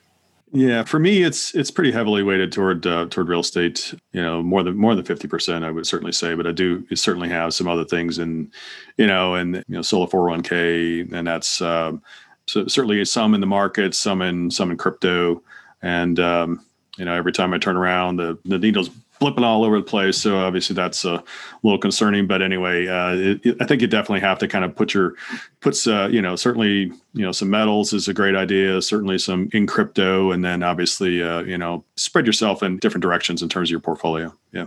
Yeah, 0.53 0.83
for 0.83 0.99
me, 0.99 1.23
it's 1.23 1.55
it's 1.55 1.71
pretty 1.71 1.93
heavily 1.93 2.25
weighted 2.25 2.51
toward 2.51 2.85
uh, 2.85 3.07
toward 3.09 3.29
real 3.29 3.39
estate. 3.39 3.95
You 4.13 4.21
know, 4.21 4.43
more 4.43 4.65
than 4.65 4.77
more 4.77 4.97
than 4.97 5.05
fifty 5.05 5.29
percent, 5.29 5.65
I 5.65 5.71
would 5.71 5.87
certainly 5.87 6.11
say. 6.11 6.35
But 6.35 6.49
I 6.49 6.51
do 6.51 6.85
certainly 6.97 7.29
have 7.29 7.55
some 7.55 7.69
other 7.69 7.85
things, 7.85 8.19
in 8.19 8.51
you 8.97 9.07
know, 9.07 9.35
and 9.35 9.57
you 9.57 9.77
know, 9.77 9.83
solo 9.83 10.07
four 10.07 10.29
hundred 10.29 10.31
one 10.33 10.43
k, 10.43 11.01
and 11.13 11.25
that's 11.25 11.61
um, 11.63 12.03
so 12.47 12.67
certainly 12.67 13.05
some 13.05 13.33
in 13.35 13.41
the 13.41 13.47
market, 13.47 13.95
some 13.95 14.23
in 14.23 14.51
some 14.51 14.73
in 14.73 14.77
crypto, 14.77 15.41
and 15.83 16.19
um, 16.19 16.67
you 16.99 17.05
know, 17.05 17.15
every 17.15 17.31
time 17.31 17.55
I 17.55 17.59
turn 17.59 17.77
around, 17.77 18.17
the 18.17 18.37
the 18.45 18.59
needle's 18.59 18.91
blipping 19.21 19.45
all 19.45 19.65
over 19.65 19.77
the 19.77 19.85
place. 19.85 20.17
So 20.17 20.39
obviously 20.39 20.75
that's 20.75 21.05
a 21.05 21.23
little 21.63 21.79
concerning. 21.79 22.27
But 22.27 22.43
anyway, 22.43 22.87
uh, 22.89 23.15
it, 23.15 23.47
it, 23.47 23.57
I 23.61 23.67
think 23.67 23.83
you 23.83 23.87
definitely 23.87 24.21
have 24.21 24.39
to 24.39 24.49
kind 24.49 24.65
of 24.65 24.75
put 24.75 24.95
your 24.95 25.15
puts 25.61 25.87
uh, 25.87 26.09
you 26.11 26.23
know 26.23 26.37
certainly 26.37 26.93
you 27.13 27.25
know 27.25 27.33
some 27.33 27.51
metals 27.51 27.93
is 27.93 28.09
a 28.09 28.15
great 28.15 28.35
idea. 28.35 28.81
Certainly 28.83 29.19
some 29.19 29.51
in 29.53 29.67
crypto, 29.67 30.33
and 30.33 30.45
then 30.45 30.63
obviously 30.63 31.23
uh, 31.23 31.41
you 31.41 31.59
know 31.59 31.85
spread 31.97 32.27
yourself 32.27 32.63
in 32.63 32.79
different 32.79 33.03
directions 33.03 33.43
in 33.43 33.49
terms 33.49 33.69
of 33.69 33.73
your 33.73 33.81
portfolio. 33.81 34.35
Yeah. 34.53 34.67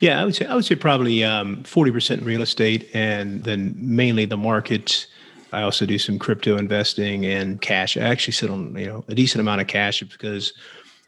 Yeah, 0.00 0.20
I 0.20 0.24
would 0.24 0.34
say 0.34 0.44
I 0.46 0.54
would 0.54 0.64
say 0.64 0.74
probably 0.74 1.24
um, 1.24 1.62
forty 1.64 1.90
um, 1.90 1.94
percent 1.94 2.22
real 2.22 2.42
estate, 2.42 2.90
and 2.94 3.42
then 3.44 3.74
mainly 3.78 4.26
the 4.26 4.36
market. 4.36 5.06
I 5.52 5.62
also 5.62 5.86
do 5.86 5.98
some 5.98 6.18
crypto 6.18 6.58
investing 6.58 7.24
and 7.24 7.60
cash. 7.60 7.96
I 7.96 8.00
actually 8.00 8.32
sit 8.32 8.50
on 8.50 8.76
you 8.76 8.86
know 8.86 9.04
a 9.08 9.14
decent 9.14 9.40
amount 9.40 9.60
of 9.60 9.66
cash 9.68 10.02
because 10.02 10.52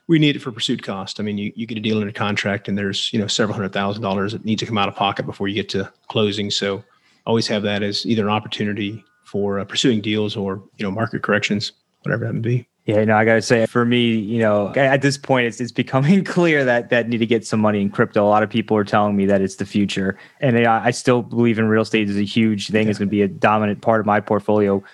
we 0.08 0.18
need 0.18 0.36
it 0.36 0.40
for 0.40 0.52
pursuit 0.52 0.82
cost. 0.82 1.18
I 1.18 1.22
mean, 1.22 1.38
you, 1.38 1.52
you 1.56 1.66
get 1.66 1.78
a 1.78 1.80
deal 1.80 1.98
under 1.98 2.12
contract 2.12 2.68
and 2.68 2.78
there's, 2.78 3.12
you 3.12 3.18
know, 3.18 3.26
several 3.26 3.54
hundred 3.54 3.72
thousand 3.72 4.02
dollars 4.02 4.32
that 4.32 4.44
needs 4.44 4.60
to 4.60 4.66
come 4.66 4.78
out 4.78 4.88
of 4.88 4.94
pocket 4.94 5.26
before 5.26 5.48
you 5.48 5.54
get 5.54 5.68
to 5.70 5.92
closing. 6.08 6.50
So 6.50 6.84
always 7.26 7.48
have 7.48 7.62
that 7.64 7.82
as 7.82 8.06
either 8.06 8.22
an 8.22 8.30
opportunity 8.30 9.04
for 9.24 9.58
uh, 9.58 9.64
pursuing 9.64 10.00
deals 10.00 10.36
or, 10.36 10.62
you 10.76 10.84
know, 10.84 10.90
market 10.90 11.22
corrections, 11.22 11.72
whatever 12.02 12.24
that 12.26 12.32
may 12.34 12.40
be. 12.40 12.68
Yeah, 12.86 13.02
no, 13.02 13.16
I 13.16 13.24
gotta 13.24 13.42
say, 13.42 13.66
for 13.66 13.84
me, 13.84 14.12
you 14.12 14.38
know, 14.38 14.72
at 14.76 15.02
this 15.02 15.18
point, 15.18 15.48
it's, 15.48 15.60
it's 15.60 15.72
becoming 15.72 16.22
clear 16.24 16.64
that 16.64 16.88
that 16.90 17.08
need 17.08 17.18
to 17.18 17.26
get 17.26 17.44
some 17.44 17.58
money 17.58 17.80
in 17.80 17.90
crypto. 17.90 18.24
A 18.24 18.28
lot 18.28 18.44
of 18.44 18.48
people 18.48 18.76
are 18.76 18.84
telling 18.84 19.16
me 19.16 19.26
that 19.26 19.40
it's 19.40 19.56
the 19.56 19.66
future, 19.66 20.16
and 20.40 20.56
I, 20.56 20.84
I 20.84 20.90
still 20.92 21.22
believe 21.22 21.58
in 21.58 21.66
real 21.66 21.82
estate 21.82 22.08
is 22.08 22.16
a 22.16 22.22
huge 22.22 22.68
thing. 22.70 22.84
Yeah. 22.84 22.90
It's 22.90 23.00
going 23.00 23.08
to 23.08 23.10
be 23.10 23.22
a 23.22 23.28
dominant 23.28 23.82
part 23.82 23.98
of 23.98 24.06
my 24.06 24.20
portfolio, 24.20 24.84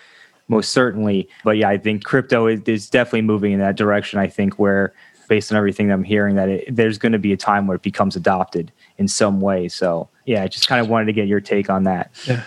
most 0.49 0.73
certainly. 0.73 1.29
But 1.45 1.57
yeah, 1.57 1.69
I 1.69 1.79
think 1.79 2.05
crypto 2.05 2.47
is, 2.47 2.61
is 2.63 2.91
definitely 2.91 3.23
moving 3.23 3.53
in 3.53 3.59
that 3.61 3.77
direction. 3.77 4.19
I 4.19 4.27
think 4.27 4.59
where 4.59 4.93
based 5.29 5.51
on 5.51 5.57
everything 5.57 5.91
I'm 5.91 6.05
hearing 6.05 6.37
that 6.37 6.49
it, 6.49 6.77
there's 6.77 6.99
going 6.99 7.13
to 7.13 7.19
be 7.19 7.33
a 7.33 7.37
time 7.37 7.67
where 7.67 7.77
it 7.77 7.83
becomes 7.83 8.17
adopted 8.17 8.71
in 8.99 9.09
some 9.09 9.41
way. 9.41 9.69
So 9.69 10.09
yeah, 10.27 10.43
I 10.43 10.49
just 10.49 10.69
kind 10.69 10.81
of 10.81 10.89
wanted 10.89 11.07
to 11.07 11.13
get 11.13 11.27
your 11.27 11.41
take 11.41 11.71
on 11.71 11.85
that. 11.85 12.11
Yeah. 12.27 12.43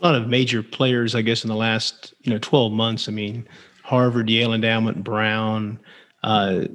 A 0.00 0.06
lot 0.06 0.14
of 0.14 0.28
major 0.28 0.62
players, 0.62 1.14
I 1.14 1.22
guess, 1.22 1.42
in 1.42 1.48
the 1.48 1.56
last, 1.56 2.14
you 2.22 2.32
know, 2.32 2.38
12 2.38 2.72
months. 2.72 3.08
I 3.08 3.12
mean, 3.12 3.48
Harvard, 3.82 4.28
Yale 4.28 4.52
Endowment, 4.52 5.02
Brown, 5.02 5.80
uh, 6.22 6.66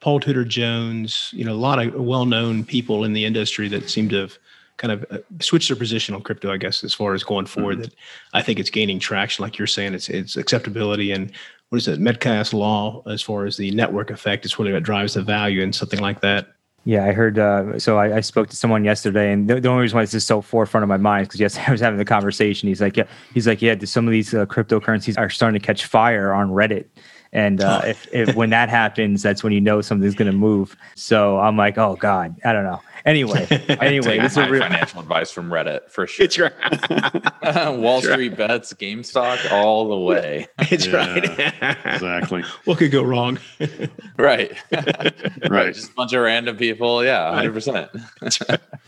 Paul 0.00 0.20
Tudor 0.20 0.44
Jones, 0.44 1.30
you 1.32 1.44
know, 1.44 1.52
a 1.52 1.54
lot 1.54 1.84
of 1.84 1.94
well-known 1.94 2.64
people 2.64 3.04
in 3.04 3.12
the 3.12 3.24
industry 3.24 3.68
that 3.68 3.90
seem 3.90 4.08
to 4.08 4.16
have 4.16 4.38
kind 4.78 4.92
of 4.92 5.22
switch 5.40 5.68
their 5.68 5.76
position 5.76 6.14
on 6.14 6.22
crypto, 6.22 6.50
I 6.50 6.56
guess, 6.56 6.82
as 6.82 6.94
far 6.94 7.12
as 7.12 7.22
going 7.22 7.46
forward. 7.46 7.74
Mm-hmm. 7.74 7.82
That 7.82 7.94
I 8.32 8.42
think 8.42 8.58
it's 8.58 8.70
gaining 8.70 8.98
traction, 8.98 9.42
like 9.42 9.58
you're 9.58 9.66
saying, 9.66 9.94
it's 9.94 10.08
it's 10.08 10.36
acceptability 10.36 11.12
and 11.12 11.30
what 11.68 11.78
is 11.78 11.88
it, 11.88 12.00
Metcalfe's 12.00 12.54
law 12.54 13.02
as 13.06 13.20
far 13.20 13.44
as 13.44 13.56
the 13.56 13.70
network 13.72 14.10
effect 14.10 14.44
it's 14.46 14.58
really 14.58 14.72
what 14.72 14.82
drives 14.82 15.14
the 15.14 15.22
value 15.22 15.62
and 15.62 15.74
something 15.74 16.00
like 16.00 16.20
that. 16.22 16.48
Yeah, 16.84 17.04
I 17.04 17.12
heard. 17.12 17.38
Uh, 17.38 17.78
so 17.78 17.98
I, 17.98 18.16
I, 18.16 18.20
spoke 18.20 18.48
to 18.48 18.56
someone 18.56 18.82
yesterday, 18.82 19.30
and 19.30 19.46
the, 19.46 19.60
the, 19.60 19.68
only 19.68 19.82
reason 19.82 19.96
why 19.96 20.04
this 20.04 20.14
is 20.14 20.24
so 20.24 20.40
forefront 20.40 20.84
of 20.84 20.88
my 20.88 20.96
mind 20.96 21.22
is 21.22 21.28
because 21.28 21.40
yesterday 21.40 21.66
I 21.68 21.72
was 21.72 21.82
having 21.82 21.98
the 21.98 22.04
conversation. 22.04 22.66
He's 22.66 22.80
like, 22.80 22.96
yeah, 22.96 23.04
he's 23.34 23.46
like, 23.46 23.60
yeah, 23.60 23.74
some 23.84 24.06
of 24.06 24.12
these 24.12 24.32
uh, 24.32 24.46
cryptocurrencies 24.46 25.18
are 25.18 25.28
starting 25.28 25.60
to 25.60 25.66
catch 25.66 25.84
fire 25.84 26.32
on 26.32 26.48
Reddit, 26.50 26.86
and 27.32 27.60
uh, 27.60 27.82
if, 27.84 28.12
if 28.12 28.34
when 28.34 28.50
that 28.50 28.68
happens, 28.68 29.22
that's 29.22 29.42
when 29.42 29.52
you 29.52 29.60
know 29.60 29.80
something's 29.80 30.14
going 30.14 30.30
to 30.30 30.36
move. 30.36 30.76
So 30.94 31.38
I'm 31.38 31.56
like, 31.56 31.78
oh 31.78 31.96
god, 31.96 32.36
I 32.44 32.52
don't 32.52 32.64
know. 32.64 32.80
Anyway, 33.04 33.46
anyway, 33.80 34.18
this 34.18 34.36
is 34.36 34.48
real- 34.48 34.60
financial 34.60 35.00
advice 35.00 35.30
from 35.30 35.50
Reddit 35.50 35.88
for 35.88 36.06
sure. 36.08 36.24
It's 36.24 36.38
right. 36.38 37.78
Wall 37.78 38.02
Street 38.02 38.36
bets, 38.36 38.72
GameStop, 38.74 39.50
all 39.50 39.88
the 39.88 39.96
way. 39.96 40.46
It's 40.58 40.86
yeah, 40.86 40.96
right. 40.96 41.78
exactly. 41.86 42.44
What 42.64 42.78
could 42.78 42.90
go 42.90 43.02
wrong? 43.02 43.38
right. 44.18 44.52
right. 45.48 45.74
Just 45.74 45.90
a 45.90 45.94
bunch 45.94 46.12
of 46.12 46.22
random 46.22 46.56
people. 46.56 47.04
Yeah, 47.04 47.32
hundred 47.32 47.52
percent. 47.52 47.90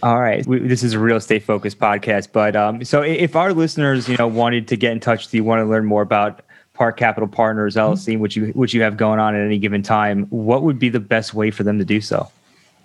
All 0.03 0.21
right. 0.21 0.47
We, 0.47 0.59
this 0.59 0.83
is 0.83 0.93
a 0.93 0.99
real 0.99 1.17
estate 1.17 1.45
focused 1.45 1.79
podcast, 1.79 2.29
but 2.33 2.57
um, 2.57 2.85
so 2.85 3.03
if 3.03 3.37
our 3.37 3.53
listeners, 3.53 4.09
you 4.09 4.17
know, 4.17 4.27
wanted 4.27 4.69
to 4.69 4.77
get 4.77 4.93
in 4.93 5.01
touch 5.01 5.27
with 5.27 5.35
you, 5.35 5.45
want 5.45 5.61
to 5.61 5.65
learn 5.65 5.87
more 5.87 6.03
about 6.03 6.43
Park 6.81 6.97
Capital 6.97 7.29
Partners 7.29 7.77
LLC, 7.77 8.19
which 8.19 8.35
you 8.37 8.47
which 8.53 8.73
you 8.73 8.81
have 8.81 8.97
going 8.97 9.21
on 9.21 9.35
at 9.35 9.45
any 9.45 9.59
given 9.59 9.83
time, 9.83 10.25
what 10.31 10.63
would 10.63 10.79
be 10.79 10.89
the 10.89 10.99
best 10.99 11.35
way 11.35 11.51
for 11.51 11.63
them 11.63 11.79
to 11.79 11.85
do 11.85 12.01
so? 12.01 12.27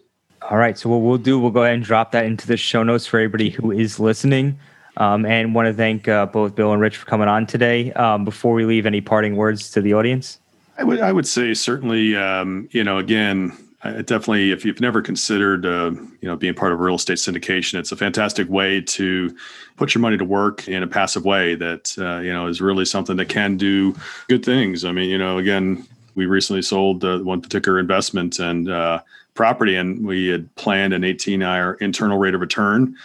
All 0.49 0.57
right. 0.57 0.75
So 0.75 0.89
what 0.89 1.01
we'll 1.01 1.19
do, 1.19 1.39
we'll 1.39 1.51
go 1.51 1.61
ahead 1.61 1.75
and 1.75 1.83
drop 1.83 2.13
that 2.13 2.25
into 2.25 2.47
the 2.47 2.57
show 2.57 2.81
notes 2.81 3.05
for 3.05 3.19
everybody 3.19 3.51
who 3.51 3.69
is 3.69 3.99
listening. 3.99 4.57
Um, 4.97 5.25
and 5.25 5.53
want 5.53 5.67
to 5.67 5.73
thank 5.73 6.07
uh, 6.07 6.25
both 6.25 6.55
Bill 6.55 6.71
and 6.71 6.81
Rich 6.81 6.97
for 6.97 7.05
coming 7.05 7.27
on 7.27 7.45
today. 7.45 7.91
Um, 7.93 8.23
before 8.23 8.53
we 8.53 8.65
leave, 8.65 8.85
any 8.85 9.01
parting 9.01 9.35
words 9.35 9.71
to 9.71 9.81
the 9.81 9.93
audience? 9.93 10.39
I 10.77 10.83
would 10.83 10.99
I 10.99 11.11
would 11.11 11.27
say 11.27 11.53
certainly 11.53 12.15
um, 12.15 12.67
you 12.71 12.83
know 12.83 12.97
again 12.97 13.57
definitely 13.93 14.51
if 14.51 14.65
you've 14.65 14.81
never 14.81 15.01
considered 15.01 15.65
uh, 15.65 15.91
you 15.91 16.27
know 16.27 16.35
being 16.35 16.53
part 16.53 16.71
of 16.71 16.79
real 16.79 16.95
estate 16.95 17.17
syndication 17.17 17.79
it's 17.79 17.91
a 17.91 17.95
fantastic 17.95 18.49
way 18.49 18.81
to 18.81 19.35
put 19.77 19.93
your 19.93 20.01
money 20.01 20.17
to 20.17 20.25
work 20.25 20.67
in 20.67 20.81
a 20.81 20.87
passive 20.87 21.23
way 21.23 21.55
that 21.55 21.95
uh, 21.99 22.19
you 22.19 22.33
know 22.33 22.47
is 22.47 22.61
really 22.61 22.85
something 22.85 23.17
that 23.17 23.29
can 23.29 23.57
do 23.57 23.95
good 24.27 24.43
things 24.43 24.85
i 24.85 24.91
mean 24.91 25.09
you 25.09 25.17
know 25.17 25.37
again 25.37 25.85
we 26.15 26.25
recently 26.25 26.61
sold 26.61 27.03
uh, 27.03 27.19
one 27.19 27.41
particular 27.41 27.79
investment 27.79 28.39
and 28.39 28.69
uh, 28.69 28.99
property 29.33 29.75
and 29.75 30.05
we 30.05 30.27
had 30.27 30.53
planned 30.55 30.93
an 30.93 31.03
18 31.03 31.43
hour 31.43 31.75
internal 31.75 32.17
rate 32.17 32.33
of 32.33 32.41
return 32.41 32.95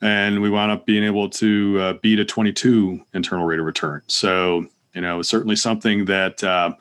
and 0.00 0.40
we 0.40 0.50
wound 0.50 0.70
up 0.70 0.86
being 0.86 1.04
able 1.04 1.28
to 1.28 1.78
uh, 1.80 1.92
beat 2.02 2.18
a 2.18 2.24
22 2.24 3.00
internal 3.14 3.46
rate 3.46 3.58
of 3.58 3.66
return 3.66 4.02
so 4.06 4.66
you 4.94 5.00
know 5.00 5.22
certainly 5.22 5.56
something 5.56 6.04
that 6.06 6.42
uh, 6.44 6.72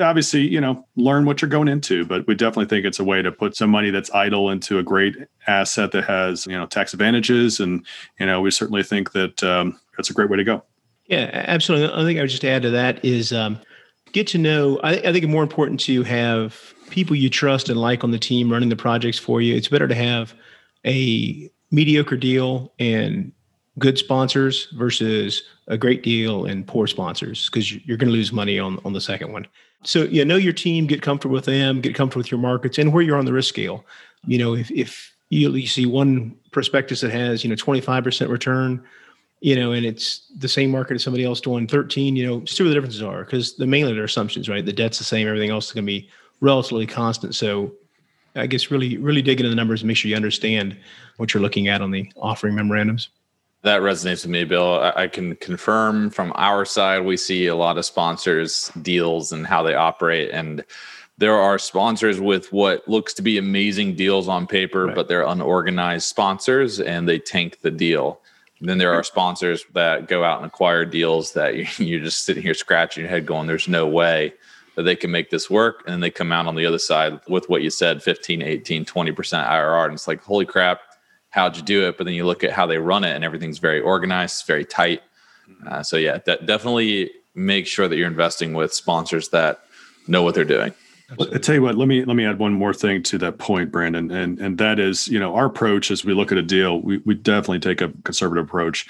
obviously, 0.00 0.46
you 0.46 0.60
know, 0.60 0.86
learn 0.96 1.24
what 1.24 1.42
you're 1.42 1.48
going 1.48 1.68
into, 1.68 2.04
but 2.04 2.26
we 2.26 2.34
definitely 2.34 2.66
think 2.66 2.84
it's 2.84 3.00
a 3.00 3.04
way 3.04 3.22
to 3.22 3.32
put 3.32 3.56
some 3.56 3.70
money 3.70 3.90
that's 3.90 4.10
idle 4.12 4.50
into 4.50 4.78
a 4.78 4.82
great 4.82 5.16
asset 5.46 5.92
that 5.92 6.04
has, 6.04 6.46
you 6.46 6.52
know, 6.52 6.66
tax 6.66 6.92
advantages. 6.92 7.58
And, 7.58 7.84
you 8.18 8.26
know, 8.26 8.40
we 8.40 8.50
certainly 8.50 8.82
think 8.82 9.12
that 9.12 9.42
um, 9.42 9.80
that's 9.96 10.10
a 10.10 10.12
great 10.12 10.30
way 10.30 10.36
to 10.36 10.44
go. 10.44 10.62
Yeah, 11.06 11.30
absolutely. 11.32 11.92
I 11.92 12.04
think 12.04 12.18
I 12.18 12.22
would 12.22 12.30
just 12.30 12.44
add 12.44 12.62
to 12.62 12.70
that 12.70 13.04
is 13.04 13.32
um, 13.32 13.58
get 14.12 14.28
to 14.28 14.38
know, 14.38 14.78
I, 14.84 14.92
I 14.92 15.12
think 15.12 15.24
it's 15.24 15.26
more 15.26 15.42
important 15.42 15.80
to 15.80 16.02
have 16.04 16.74
people 16.90 17.16
you 17.16 17.30
trust 17.30 17.68
and 17.68 17.80
like 17.80 18.04
on 18.04 18.10
the 18.10 18.18
team 18.18 18.52
running 18.52 18.68
the 18.68 18.76
projects 18.76 19.18
for 19.18 19.40
you. 19.40 19.56
It's 19.56 19.68
better 19.68 19.88
to 19.88 19.94
have 19.94 20.34
a 20.86 21.50
mediocre 21.70 22.16
deal 22.16 22.72
and 22.78 23.32
good 23.78 23.98
sponsors 23.98 24.66
versus 24.72 25.42
a 25.68 25.78
great 25.78 26.02
deal 26.02 26.44
and 26.44 26.66
poor 26.66 26.86
sponsors 26.86 27.48
because 27.48 27.72
you're 27.86 27.96
going 27.96 28.08
to 28.08 28.14
lose 28.14 28.32
money 28.32 28.58
on 28.58 28.78
on 28.84 28.92
the 28.92 29.00
second 29.00 29.32
one. 29.32 29.46
So 29.82 30.02
you 30.04 30.24
know 30.24 30.36
your 30.36 30.52
team, 30.52 30.86
get 30.86 31.02
comfortable 31.02 31.34
with 31.34 31.46
them, 31.46 31.80
get 31.80 31.94
comfortable 31.94 32.20
with 32.20 32.30
your 32.30 32.40
markets 32.40 32.78
and 32.78 32.92
where 32.92 33.02
you're 33.02 33.16
on 33.16 33.24
the 33.24 33.32
risk 33.32 33.48
scale. 33.48 33.84
You 34.26 34.38
know, 34.38 34.54
if 34.54 34.70
if 34.70 35.14
you, 35.30 35.52
you 35.54 35.66
see 35.66 35.86
one 35.86 36.36
prospectus 36.50 37.00
that 37.00 37.12
has, 37.12 37.44
you 37.44 37.50
know, 37.50 37.56
25% 37.56 38.28
return, 38.28 38.84
you 39.40 39.54
know, 39.54 39.72
and 39.72 39.86
it's 39.86 40.30
the 40.36 40.48
same 40.48 40.70
market 40.70 40.94
as 40.94 41.04
somebody 41.04 41.24
else 41.24 41.40
doing 41.40 41.66
13, 41.66 42.16
you 42.16 42.26
know, 42.26 42.44
see 42.44 42.62
where 42.62 42.68
the 42.68 42.74
differences 42.74 43.02
are 43.02 43.24
because 43.24 43.56
the 43.56 43.66
mainly 43.66 43.94
their 43.94 44.04
assumptions, 44.04 44.48
right? 44.48 44.66
The 44.66 44.72
debt's 44.72 44.98
the 44.98 45.04
same, 45.04 45.26
everything 45.26 45.50
else 45.50 45.68
is 45.68 45.72
going 45.72 45.84
to 45.84 45.86
be 45.86 46.10
relatively 46.40 46.86
constant. 46.86 47.34
So 47.34 47.72
I 48.34 48.46
guess 48.46 48.70
really, 48.70 48.96
really 48.96 49.22
dig 49.22 49.40
into 49.40 49.50
the 49.50 49.56
numbers 49.56 49.82
and 49.82 49.88
make 49.88 49.96
sure 49.96 50.08
you 50.08 50.16
understand 50.16 50.76
what 51.16 51.34
you're 51.34 51.42
looking 51.42 51.68
at 51.68 51.82
on 51.82 51.90
the 51.90 52.10
offering 52.16 52.54
memorandums. 52.54 53.08
That 53.62 53.82
resonates 53.82 54.22
with 54.22 54.28
me, 54.28 54.44
Bill. 54.44 54.92
I, 54.96 55.06
can 55.06 55.36
confirm 55.36 56.08
from 56.08 56.32
our 56.36 56.64
side, 56.64 57.04
we 57.04 57.18
see 57.18 57.46
a 57.46 57.54
lot 57.54 57.76
of 57.76 57.84
sponsors 57.84 58.70
deals 58.80 59.32
and 59.32 59.46
how 59.46 59.62
they 59.62 59.74
operate. 59.74 60.30
And 60.30 60.64
there 61.18 61.36
are 61.36 61.58
sponsors 61.58 62.20
with 62.20 62.50
what 62.52 62.88
looks 62.88 63.12
to 63.14 63.22
be 63.22 63.36
amazing 63.36 63.96
deals 63.96 64.28
on 64.28 64.46
paper, 64.46 64.86
right. 64.86 64.94
but 64.94 65.08
they're 65.08 65.26
unorganized 65.26 66.06
sponsors 66.06 66.80
and 66.80 67.06
they 67.06 67.18
tank 67.18 67.60
the 67.60 67.70
deal. 67.70 68.22
And 68.60 68.68
then 68.68 68.78
there 68.78 68.94
are 68.94 69.02
sponsors 69.02 69.64
that 69.74 70.08
go 70.08 70.24
out 70.24 70.38
and 70.38 70.46
acquire 70.46 70.86
deals 70.86 71.32
that 71.32 71.54
you're 71.78 72.00
just 72.00 72.24
sitting 72.24 72.42
here 72.42 72.54
scratching 72.54 73.02
your 73.02 73.10
head 73.10 73.26
going, 73.26 73.46
there's 73.46 73.68
no 73.68 73.86
way 73.86 74.32
that 74.80 74.84
they 74.84 74.96
can 74.96 75.10
make 75.10 75.28
this 75.28 75.50
work. 75.50 75.82
And 75.84 75.92
then 75.92 76.00
they 76.00 76.10
come 76.10 76.32
out 76.32 76.46
on 76.46 76.54
the 76.54 76.64
other 76.64 76.78
side 76.78 77.20
with 77.28 77.50
what 77.50 77.60
you 77.60 77.68
said 77.68 78.02
15, 78.02 78.40
18, 78.40 78.86
20% 78.86 79.14
IRR. 79.14 79.84
And 79.84 79.92
it's 79.92 80.08
like, 80.08 80.22
holy 80.22 80.46
crap, 80.46 80.80
how'd 81.28 81.54
you 81.54 81.62
do 81.62 81.86
it? 81.86 81.98
But 81.98 82.04
then 82.04 82.14
you 82.14 82.24
look 82.24 82.42
at 82.42 82.52
how 82.52 82.66
they 82.66 82.78
run 82.78 83.04
it, 83.04 83.14
and 83.14 83.22
everything's 83.22 83.58
very 83.58 83.80
organized, 83.80 84.46
very 84.46 84.64
tight. 84.64 85.02
Mm-hmm. 85.46 85.68
Uh, 85.68 85.82
so 85.82 85.98
yeah, 85.98 86.18
that 86.24 86.46
definitely 86.46 87.10
make 87.34 87.66
sure 87.66 87.88
that 87.88 87.96
you're 87.96 88.06
investing 88.06 88.54
with 88.54 88.72
sponsors 88.72 89.28
that 89.28 89.60
know 90.08 90.22
what 90.22 90.34
they're 90.34 90.44
doing. 90.44 90.72
I 91.18 91.38
tell 91.38 91.56
you 91.56 91.62
what, 91.62 91.76
let 91.76 91.88
me 91.88 92.04
let 92.04 92.14
me 92.14 92.24
add 92.24 92.38
one 92.38 92.52
more 92.52 92.72
thing 92.72 93.02
to 93.04 93.18
that 93.18 93.38
point, 93.38 93.72
Brandon, 93.72 94.12
and 94.12 94.38
and 94.38 94.58
that 94.58 94.78
is, 94.78 95.08
you 95.08 95.18
know, 95.18 95.34
our 95.34 95.46
approach 95.46 95.90
as 95.90 96.04
we 96.04 96.14
look 96.14 96.30
at 96.30 96.38
a 96.38 96.42
deal, 96.42 96.80
we 96.80 96.98
we 96.98 97.14
definitely 97.14 97.58
take 97.58 97.80
a 97.80 97.92
conservative 98.04 98.44
approach. 98.44 98.86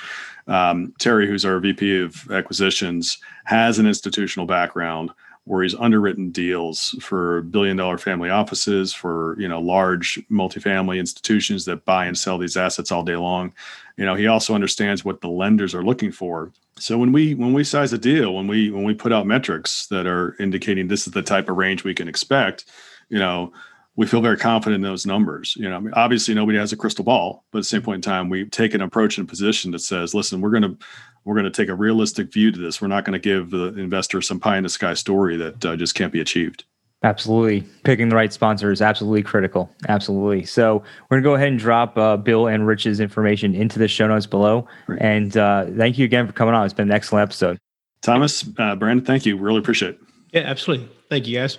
Um, 0.46 0.92
Terry, 0.98 1.26
who's 1.26 1.46
our 1.46 1.58
VP 1.60 2.02
of 2.02 2.30
acquisitions, 2.30 3.16
has 3.44 3.78
an 3.78 3.86
institutional 3.86 4.44
background 4.46 5.10
where 5.50 5.62
he's 5.62 5.74
underwritten 5.74 6.30
deals 6.30 6.94
for 7.00 7.42
billion 7.42 7.76
dollar 7.76 7.98
family 7.98 8.30
offices, 8.30 8.92
for 8.92 9.36
you 9.38 9.48
know 9.48 9.60
large 9.60 10.20
multifamily 10.30 10.98
institutions 10.98 11.64
that 11.64 11.84
buy 11.84 12.06
and 12.06 12.16
sell 12.16 12.38
these 12.38 12.56
assets 12.56 12.92
all 12.92 13.02
day 13.02 13.16
long. 13.16 13.52
You 13.96 14.06
know, 14.06 14.14
he 14.14 14.26
also 14.26 14.54
understands 14.54 15.04
what 15.04 15.20
the 15.20 15.28
lenders 15.28 15.74
are 15.74 15.84
looking 15.84 16.12
for 16.12 16.52
so 16.80 16.96
when 16.96 17.12
we 17.12 17.34
when 17.34 17.52
we 17.52 17.62
size 17.62 17.92
a 17.92 17.98
deal, 17.98 18.34
when 18.34 18.46
we 18.46 18.70
when 18.70 18.84
we 18.84 18.94
put 18.94 19.12
out 19.12 19.26
metrics 19.26 19.86
that 19.88 20.06
are 20.06 20.34
indicating 20.40 20.88
this 20.88 21.06
is 21.06 21.12
the 21.12 21.22
type 21.22 21.50
of 21.50 21.58
range 21.58 21.84
we 21.84 21.94
can 21.94 22.08
expect, 22.08 22.64
you 23.10 23.18
know, 23.18 23.52
we 24.00 24.06
feel 24.06 24.22
very 24.22 24.38
confident 24.38 24.76
in 24.76 24.80
those 24.80 25.04
numbers. 25.04 25.54
You 25.56 25.68
know, 25.68 25.76
I 25.76 25.78
mean, 25.78 25.92
obviously 25.92 26.32
nobody 26.32 26.56
has 26.56 26.72
a 26.72 26.76
crystal 26.76 27.04
ball, 27.04 27.44
but 27.52 27.58
at 27.58 27.60
the 27.60 27.66
same 27.66 27.82
point 27.82 27.96
in 27.96 28.00
time, 28.00 28.30
we 28.30 28.46
take 28.46 28.72
an 28.72 28.80
approach 28.80 29.18
and 29.18 29.28
position 29.28 29.72
that 29.72 29.80
says, 29.80 30.14
listen, 30.14 30.40
we're 30.40 30.48
going 30.48 30.62
to 30.62 30.78
we're 31.26 31.34
going 31.34 31.44
to 31.44 31.50
take 31.50 31.68
a 31.68 31.74
realistic 31.74 32.32
view 32.32 32.50
to 32.50 32.58
this. 32.58 32.80
We're 32.80 32.88
not 32.88 33.04
going 33.04 33.12
to 33.12 33.18
give 33.18 33.50
the 33.50 33.78
investor 33.78 34.22
some 34.22 34.40
pie 34.40 34.56
in 34.56 34.62
the 34.62 34.70
sky 34.70 34.94
story 34.94 35.36
that 35.36 35.66
uh, 35.66 35.76
just 35.76 35.94
can't 35.94 36.14
be 36.14 36.20
achieved. 36.20 36.64
Absolutely. 37.02 37.60
Picking 37.84 38.08
the 38.08 38.16
right 38.16 38.32
sponsor 38.32 38.72
is 38.72 38.80
absolutely 38.80 39.22
critical. 39.22 39.70
Absolutely. 39.86 40.46
So 40.46 40.82
we're 41.10 41.20
going 41.20 41.22
to 41.22 41.28
go 41.28 41.34
ahead 41.34 41.48
and 41.48 41.58
drop 41.58 41.98
uh, 41.98 42.16
Bill 42.16 42.46
and 42.46 42.66
Rich's 42.66 43.00
information 43.00 43.54
into 43.54 43.78
the 43.78 43.86
show 43.86 44.08
notes 44.08 44.24
below. 44.24 44.66
Great. 44.86 45.02
And 45.02 45.36
uh, 45.36 45.66
thank 45.76 45.98
you 45.98 46.06
again 46.06 46.26
for 46.26 46.32
coming 46.32 46.54
on. 46.54 46.64
It's 46.64 46.72
been 46.72 46.88
an 46.88 46.94
excellent 46.94 47.24
episode. 47.24 47.58
Thomas, 48.00 48.48
uh, 48.58 48.76
Brandon, 48.76 49.04
thank 49.04 49.26
you. 49.26 49.36
Really 49.36 49.58
appreciate 49.58 49.90
it. 49.90 50.00
Yeah, 50.32 50.40
absolutely. 50.46 50.88
Thank 51.10 51.26
you, 51.26 51.38
guys. 51.38 51.58